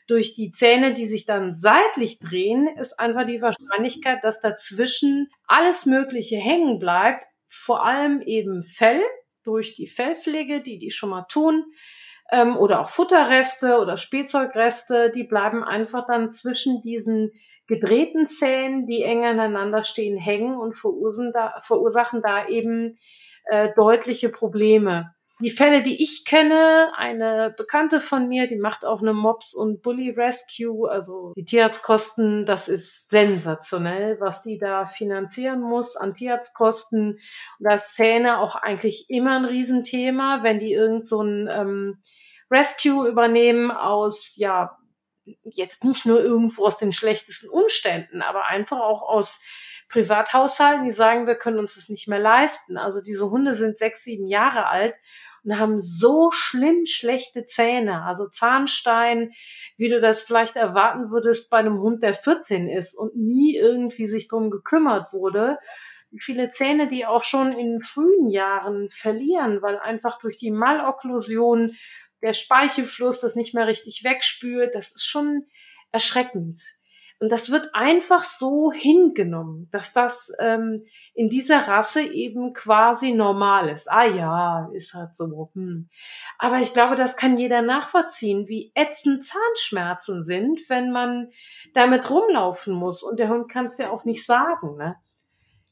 [0.08, 5.86] Durch die Zähne, die sich dann seitlich drehen, ist einfach die Wahrscheinlichkeit, dass dazwischen alles
[5.86, 7.26] Mögliche hängen bleibt.
[7.48, 9.04] Vor allem eben Fell
[9.44, 11.66] durch die Fellpflege, die die schon mal tun
[12.32, 17.32] ähm, oder auch Futterreste oder Spielzeugreste, die bleiben einfach dann zwischen diesen
[17.70, 22.96] gedrehten Zähnen, die eng aneinander stehen, hängen und verursachen da, verursachen da eben
[23.46, 25.14] äh, deutliche Probleme.
[25.42, 29.82] Die Fälle, die ich kenne, eine Bekannte von mir, die macht auch eine Mops und
[29.82, 37.12] Bully Rescue, also die Tierarztkosten, das ist sensationell, was die da finanzieren muss an Tierarztkosten.
[37.12, 37.20] Und
[37.60, 42.02] da ist Zähne auch eigentlich immer ein Riesenthema, wenn die irgend so ein ähm,
[42.52, 44.79] Rescue übernehmen aus ja
[45.44, 49.42] jetzt nicht nur irgendwo aus den schlechtesten Umständen, aber einfach auch aus
[49.90, 52.78] Privathaushalten, die sagen, wir können uns das nicht mehr leisten.
[52.78, 54.96] Also diese Hunde sind sechs, sieben Jahre alt
[55.44, 59.32] und haben so schlimm schlechte Zähne, also Zahnstein,
[59.78, 64.08] wie du das vielleicht erwarten würdest bei einem Hund, der 14 ist und nie irgendwie
[64.08, 65.58] sich drum gekümmert wurde.
[66.20, 71.76] Viele Zähne, die auch schon in frühen Jahren verlieren, weil einfach durch die Malokklusion
[72.22, 75.46] der Speichelfluss das nicht mehr richtig wegspült, das ist schon
[75.92, 76.58] erschreckend.
[77.22, 80.78] Und das wird einfach so hingenommen, dass das ähm,
[81.14, 83.92] in dieser Rasse eben quasi normal ist.
[83.92, 85.52] Ah ja, ist halt so.
[85.54, 85.90] Hm.
[86.38, 91.30] Aber ich glaube, das kann jeder nachvollziehen, wie ätzend Zahnschmerzen sind, wenn man
[91.74, 93.04] damit rumlaufen muss.
[93.04, 94.78] Und der Hund kann es ja auch nicht sagen.
[94.78, 94.96] Ne?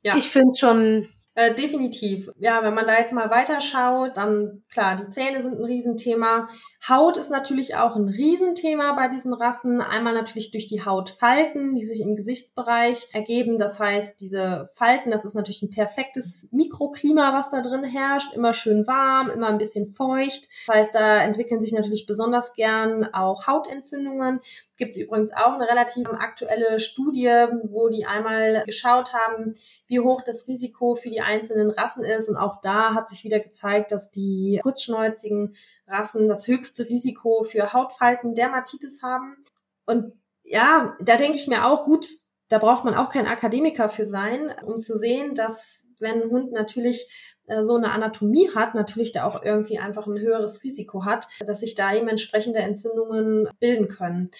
[0.01, 0.17] Ja.
[0.17, 1.07] Ich finde schon
[1.37, 2.31] äh, definitiv.
[2.39, 6.49] Ja, wenn man da jetzt mal weiterschaut, dann klar, die Zähne sind ein Riesenthema.
[6.89, 9.79] Haut ist natürlich auch ein Riesenthema bei diesen Rassen.
[9.79, 13.59] Einmal natürlich durch die Hautfalten, die sich im Gesichtsbereich ergeben.
[13.59, 18.33] Das heißt, diese Falten, das ist natürlich ein perfektes Mikroklima, was da drin herrscht.
[18.33, 20.47] Immer schön warm, immer ein bisschen feucht.
[20.65, 24.39] Das heißt, da entwickeln sich natürlich besonders gern auch Hautentzündungen
[24.77, 27.27] gibt es übrigens auch eine relativ aktuelle Studie,
[27.63, 29.53] wo die einmal geschaut haben,
[29.87, 32.29] wie hoch das Risiko für die einzelnen Rassen ist.
[32.29, 35.55] Und auch da hat sich wieder gezeigt, dass die kurzschnäuzigen
[35.87, 39.37] Rassen das höchste Risiko für Hautfalten, Dermatitis haben.
[39.85, 40.13] Und
[40.43, 42.07] ja, da denke ich mir auch, gut,
[42.49, 46.51] da braucht man auch kein Akademiker für sein, um zu sehen, dass wenn ein Hund
[46.51, 47.26] natürlich
[47.61, 51.75] so eine Anatomie hat, natürlich da auch irgendwie einfach ein höheres Risiko hat, dass sich
[51.75, 54.31] da eben entsprechende Entzündungen bilden können.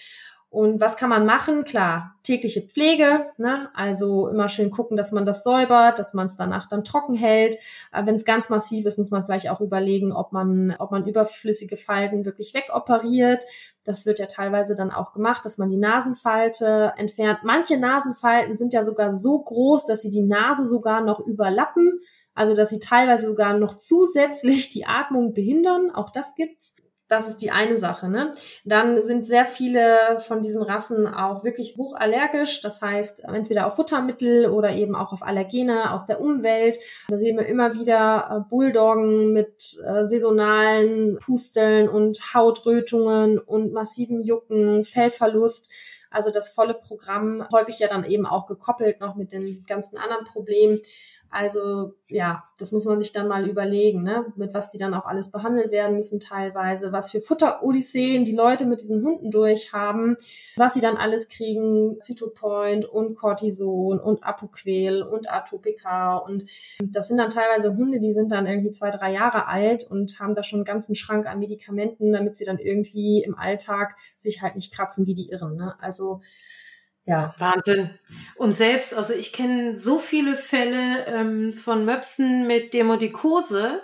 [0.50, 1.64] Und was kann man machen?
[1.64, 3.68] Klar, tägliche Pflege, ne?
[3.74, 7.58] also immer schön gucken, dass man das säubert, dass man es danach dann trocken hält.
[7.92, 11.76] Wenn es ganz massiv ist, muss man vielleicht auch überlegen, ob man, ob man überflüssige
[11.76, 13.44] Falten wirklich wegoperiert.
[13.84, 17.40] Das wird ja teilweise dann auch gemacht, dass man die Nasenfalte entfernt.
[17.42, 22.00] Manche Nasenfalten sind ja sogar so groß, dass sie die Nase sogar noch überlappen.
[22.38, 25.90] Also, dass sie teilweise sogar noch zusätzlich die Atmung behindern.
[25.90, 26.76] Auch das gibt's.
[27.08, 28.08] Das ist die eine Sache.
[28.08, 28.30] Ne?
[28.64, 32.60] Dann sind sehr viele von diesen Rassen auch wirklich hochallergisch.
[32.60, 36.78] Das heißt, entweder auf Futtermittel oder eben auch auf Allergene aus der Umwelt.
[37.08, 44.22] Da sehen wir immer wieder äh, Bulldoggen mit äh, saisonalen Pusteln und Hautrötungen und massiven
[44.22, 45.68] Jucken, Fellverlust.
[46.10, 50.24] Also das volle Programm, häufig ja dann eben auch gekoppelt noch mit den ganzen anderen
[50.24, 50.80] Problemen.
[51.30, 54.32] Also ja, das muss man sich dann mal überlegen, ne?
[54.36, 58.64] mit was die dann auch alles behandelt werden müssen teilweise, was für Futter-Odysseen die Leute
[58.64, 60.16] mit diesen Hunden durchhaben,
[60.56, 66.44] was sie dann alles kriegen, Cytopoint und Cortison und Apoquel und Atopika und
[66.82, 70.34] das sind dann teilweise Hunde, die sind dann irgendwie zwei, drei Jahre alt und haben
[70.34, 74.54] da schon einen ganzen Schrank an Medikamenten, damit sie dann irgendwie im Alltag sich halt
[74.54, 75.56] nicht kratzen wie die Irren.
[75.56, 75.74] Ne?
[75.80, 76.22] Also
[77.08, 77.32] ja.
[77.38, 77.90] Wahnsinn.
[78.36, 83.82] Und selbst, also ich kenne so viele Fälle ähm, von Möpsen mit Demodikose,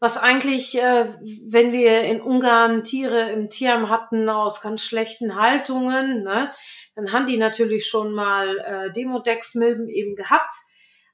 [0.00, 1.04] was eigentlich, äh,
[1.50, 6.50] wenn wir in Ungarn Tiere im Tierheim hatten aus ganz schlechten Haltungen, ne,
[6.96, 10.52] dann haben die natürlich schon mal äh, Demodex-Milben eben gehabt.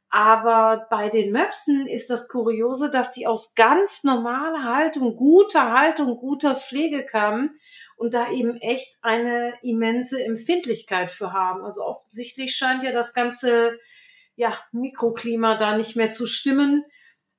[0.09, 6.17] Aber bei den Möpsen ist das Kuriose, dass die aus ganz normaler Haltung, guter Haltung,
[6.17, 7.51] guter Pflege kamen
[7.97, 11.65] und da eben echt eine immense Empfindlichkeit für haben.
[11.65, 13.79] Also offensichtlich scheint ja das ganze
[14.37, 16.85] ja, Mikroklima da nicht mehr zu stimmen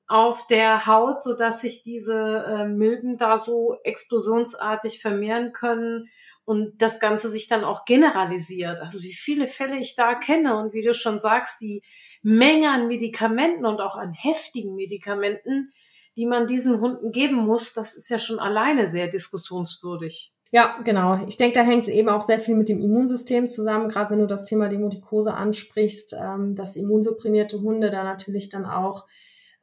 [0.07, 6.09] auf der Haut, so dass sich diese äh, Milben da so explosionsartig vermehren können
[6.45, 8.79] und das Ganze sich dann auch generalisiert.
[8.79, 11.84] Also wie viele Fälle ich da kenne und wie du schon sagst, die
[12.23, 15.73] Menge an Medikamenten und auch an heftigen Medikamenten,
[16.15, 20.34] die man diesen Hunden geben muss, das ist ja schon alleine sehr diskussionswürdig.
[20.51, 21.25] Ja, genau.
[21.27, 24.27] Ich denke, da hängt eben auch sehr viel mit dem Immunsystem zusammen, gerade wenn du
[24.27, 29.05] das Thema Demotikose ansprichst, ähm, dass immunsupprimierte Hunde da natürlich dann auch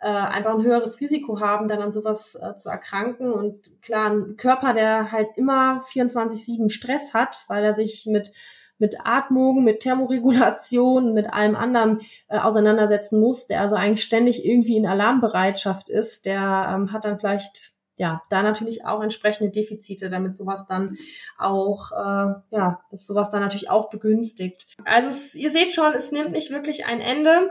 [0.00, 3.32] äh, einfach ein höheres Risiko haben, dann an sowas äh, zu erkranken.
[3.32, 8.32] Und klar, ein Körper, der halt immer 24-7 Stress hat, weil er sich mit
[8.78, 14.76] mit Atmung, mit Thermoregulation, mit allem anderen äh, auseinandersetzen muss, der also eigentlich ständig irgendwie
[14.76, 20.36] in Alarmbereitschaft ist, der ähm, hat dann vielleicht ja, da natürlich auch entsprechende Defizite, damit
[20.36, 20.96] sowas dann
[21.38, 24.66] auch, äh, ja, dass sowas dann natürlich auch begünstigt.
[24.84, 27.50] Also es, ihr seht schon, es nimmt nicht wirklich ein Ende.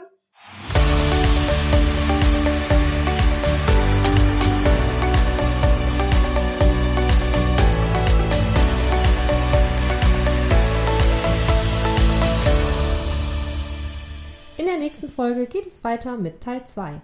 [14.57, 17.02] In der nächsten Folge geht es weiter mit Teil 2.